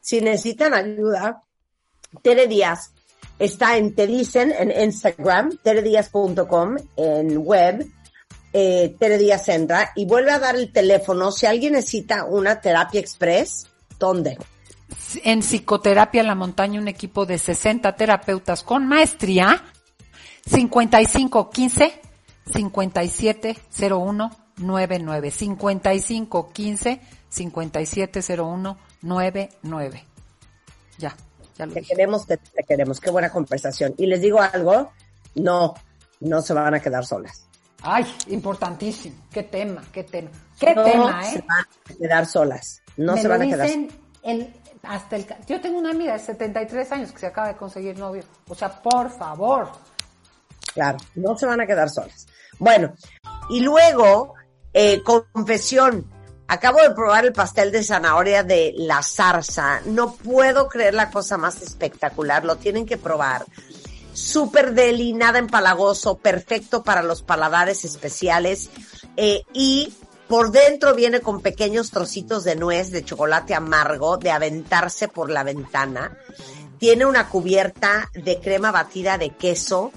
Si 0.07 0.21
necesitan 0.21 0.73
ayuda, 0.73 1.43
Tere 2.21 2.47
Díaz 2.47 2.93
está 3.39 3.75
en 3.75 3.93
Te 3.93 4.07
Dicen 4.07 4.53
en 4.57 4.71
Instagram, 4.71 5.57
teredias.com 5.61 6.77
en 6.95 7.37
web, 7.39 7.85
eh, 8.53 8.95
Tere 8.97 9.17
Díaz 9.17 9.49
entra 9.49 9.91
y 9.97 10.05
vuelve 10.05 10.31
a 10.31 10.39
dar 10.39 10.55
el 10.55 10.71
teléfono. 10.71 11.33
Si 11.33 11.45
alguien 11.45 11.73
necesita 11.73 12.23
una 12.23 12.61
terapia 12.61 13.01
express, 13.01 13.67
¿dónde? 13.99 14.37
En 15.25 15.41
psicoterapia 15.41 16.23
la 16.23 16.35
montaña, 16.35 16.79
un 16.79 16.87
equipo 16.87 17.25
de 17.25 17.37
60 17.37 17.93
terapeutas 17.97 18.63
con 18.63 18.87
maestría, 18.87 19.61
5515 20.45 21.99
570199 22.53 25.31
5515 25.31 27.01
570199 29.01 30.03
Ya, 30.97 31.15
ya 31.57 31.65
lo 31.65 31.73
Te 31.73 31.79
dije. 31.81 31.93
queremos, 31.95 32.25
te, 32.25 32.37
te 32.37 32.63
queremos. 32.63 32.99
Qué 32.99 33.09
buena 33.11 33.29
conversación. 33.29 33.93
Y 33.97 34.05
les 34.07 34.21
digo 34.21 34.41
algo, 34.41 34.91
no, 35.35 35.73
no 36.19 36.41
se 36.41 36.53
van 36.53 36.73
a 36.73 36.79
quedar 36.79 37.05
solas. 37.05 37.45
Ay, 37.81 38.05
importantísimo. 38.27 39.15
Qué 39.31 39.43
tema, 39.43 39.83
qué 39.91 40.03
tema. 40.03 40.29
Qué 40.59 40.73
no 40.73 40.83
tema, 40.83 41.23
se 41.23 41.37
¿eh? 41.37 41.45
van 41.47 41.59
a 41.59 41.97
quedar 41.97 42.25
solas. 42.25 42.81
No 42.97 43.13
Me 43.13 43.21
se 43.21 43.27
van 43.27 43.41
a 43.43 43.45
quedar 43.45 43.69
el, 44.23 44.53
hasta 44.83 45.15
el... 45.15 45.27
Yo 45.47 45.61
tengo 45.61 45.77
una 45.77 45.91
amiga 45.91 46.13
de 46.13 46.19
73 46.19 46.91
años 46.91 47.11
que 47.11 47.19
se 47.19 47.27
acaba 47.27 47.49
de 47.49 47.55
conseguir 47.55 47.97
novio. 47.97 48.23
O 48.47 48.55
sea, 48.55 48.81
por 48.81 49.09
favor. 49.11 49.71
Claro, 50.73 50.97
no 51.15 51.37
se 51.37 51.45
van 51.45 51.61
a 51.61 51.67
quedar 51.67 51.89
solas. 51.89 52.27
Bueno, 52.59 52.93
y 53.49 53.61
luego, 53.61 54.33
eh, 54.73 55.01
confesión. 55.03 56.05
Acabo 56.49 56.81
de 56.81 56.91
probar 56.91 57.25
el 57.25 57.33
pastel 57.33 57.71
de 57.71 57.83
zanahoria 57.83 58.43
de 58.43 58.73
la 58.77 59.03
zarza. 59.03 59.81
No 59.85 60.15
puedo 60.15 60.69
creer 60.69 60.93
la 60.93 61.11
cosa 61.11 61.37
más 61.37 61.61
espectacular. 61.61 62.45
Lo 62.45 62.55
tienen 62.55 62.85
que 62.85 62.97
probar. 62.97 63.45
Súper 64.13 64.73
deli, 64.73 65.13
nada 65.13 65.39
empalagoso, 65.39 66.17
perfecto 66.17 66.83
para 66.83 67.03
los 67.03 67.21
paladares 67.21 67.83
especiales. 67.85 68.69
eh, 69.17 69.43
y 69.51 69.93
por 70.27 70.51
dentro 70.51 70.93
viene 70.93 71.21
con 71.21 71.41
pequeños 71.41 71.89
trocitos 71.89 72.43
de 72.43 72.55
nuez, 72.55 72.91
de 72.91 73.03
chocolate 73.03 73.55
amargo, 73.55 74.17
de 74.17 74.31
aventarse 74.31 75.07
por 75.07 75.29
la 75.29 75.43
ventana. 75.43 76.17
Tiene 76.79 77.05
una 77.05 77.29
cubierta 77.29 78.11
de 78.13 78.39
crema 78.39 78.71
batida 78.71 79.17
de 79.17 79.29
queso, 79.29 79.91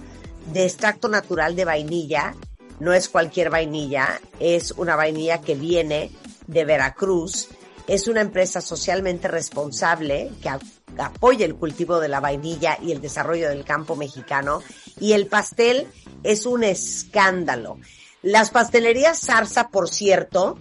de 0.52 0.64
extracto 0.64 1.08
natural 1.08 1.56
de 1.56 1.64
vainilla. 1.64 2.34
No 2.78 2.92
es 2.92 3.08
cualquier 3.08 3.50
vainilla, 3.50 4.20
es 4.38 4.70
una 4.72 4.96
vainilla 4.96 5.40
que 5.40 5.54
viene 5.54 6.10
de 6.50 6.64
Veracruz. 6.64 7.48
Es 7.86 8.08
una 8.08 8.20
empresa 8.20 8.60
socialmente 8.60 9.28
responsable 9.28 10.30
que 10.42 10.50
apoya 10.98 11.46
el 11.46 11.56
cultivo 11.56 11.98
de 12.00 12.08
la 12.08 12.20
vainilla 12.20 12.78
y 12.82 12.92
el 12.92 13.00
desarrollo 13.00 13.48
del 13.48 13.64
campo 13.64 13.96
mexicano 13.96 14.62
y 14.98 15.12
el 15.12 15.26
pastel 15.26 15.88
es 16.22 16.46
un 16.46 16.62
escándalo. 16.62 17.78
Las 18.22 18.50
pastelerías 18.50 19.20
Zarza, 19.20 19.68
por 19.68 19.88
cierto, 19.88 20.58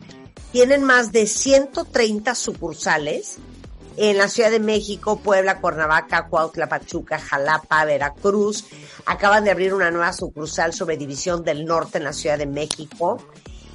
tienen 0.51 0.83
más 0.83 1.11
de 1.11 1.27
130 1.27 2.33
sucursales 2.35 3.37
en 3.97 4.17
la 4.17 4.29
Ciudad 4.29 4.49
de 4.49 4.61
México, 4.61 5.19
Puebla, 5.19 5.59
Cuernavaca, 5.59 6.27
Cuautla, 6.29 6.69
Pachuca, 6.69 7.19
Jalapa, 7.19 7.83
Veracruz. 7.83 8.65
Acaban 9.05 9.43
de 9.43 9.51
abrir 9.51 9.73
una 9.73 9.91
nueva 9.91 10.13
sucursal 10.13 10.73
sobre 10.73 10.95
División 10.95 11.43
del 11.43 11.65
Norte 11.65 11.97
en 11.97 12.05
la 12.05 12.13
Ciudad 12.13 12.37
de 12.37 12.45
México. 12.45 13.21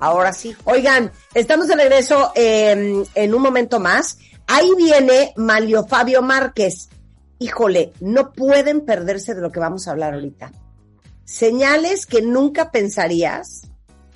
Ahora 0.00 0.32
sí. 0.32 0.56
Oigan, 0.64 1.12
estamos 1.32 1.68
de 1.68 1.76
regreso 1.76 2.32
eh, 2.34 3.04
en 3.14 3.34
un 3.34 3.42
momento 3.42 3.78
más. 3.78 4.18
Ahí 4.46 4.70
viene 4.76 5.32
Malio 5.36 5.86
Fabio 5.86 6.22
Márquez. 6.22 6.88
Híjole, 7.38 7.92
no 8.00 8.32
pueden 8.32 8.84
perderse 8.84 9.34
de 9.34 9.40
lo 9.40 9.52
que 9.52 9.60
vamos 9.60 9.86
a 9.86 9.92
hablar 9.92 10.14
ahorita. 10.14 10.52
Señales 11.24 12.06
que 12.06 12.20
nunca 12.20 12.70
pensarías 12.70 13.62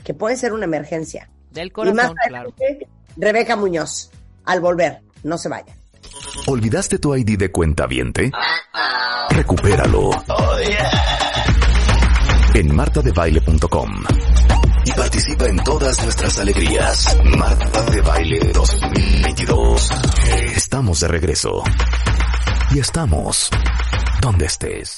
que 0.04 0.14
puede 0.14 0.36
ser 0.36 0.52
una 0.52 0.64
emergencia. 0.64 1.30
Del 1.50 1.68
y 1.68 1.70
más 1.70 2.10
corazón, 2.10 2.16
claro. 2.28 2.54
Rebeca 3.16 3.56
Muñoz, 3.56 4.10
al 4.44 4.60
volver, 4.60 5.00
no 5.22 5.38
se 5.38 5.48
vayan. 5.48 5.75
¿Olvidaste 6.46 6.98
tu 6.98 7.14
ID 7.14 7.38
de 7.38 7.50
cuenta 7.50 7.86
viente? 7.86 8.30
Recupéralo. 9.30 10.10
En 12.54 12.74
martadebaile.com. 12.74 14.04
Y 14.84 14.92
participa 14.92 15.46
en 15.46 15.56
todas 15.64 16.02
nuestras 16.04 16.38
alegrías. 16.38 17.18
Marta 17.24 17.82
de 17.90 18.00
Baile 18.00 18.38
2022. 18.52 19.90
Estamos 20.54 21.00
de 21.00 21.08
regreso. 21.08 21.62
Y 22.70 22.78
estamos 22.78 23.50
donde 24.20 24.46
estés. 24.46 24.94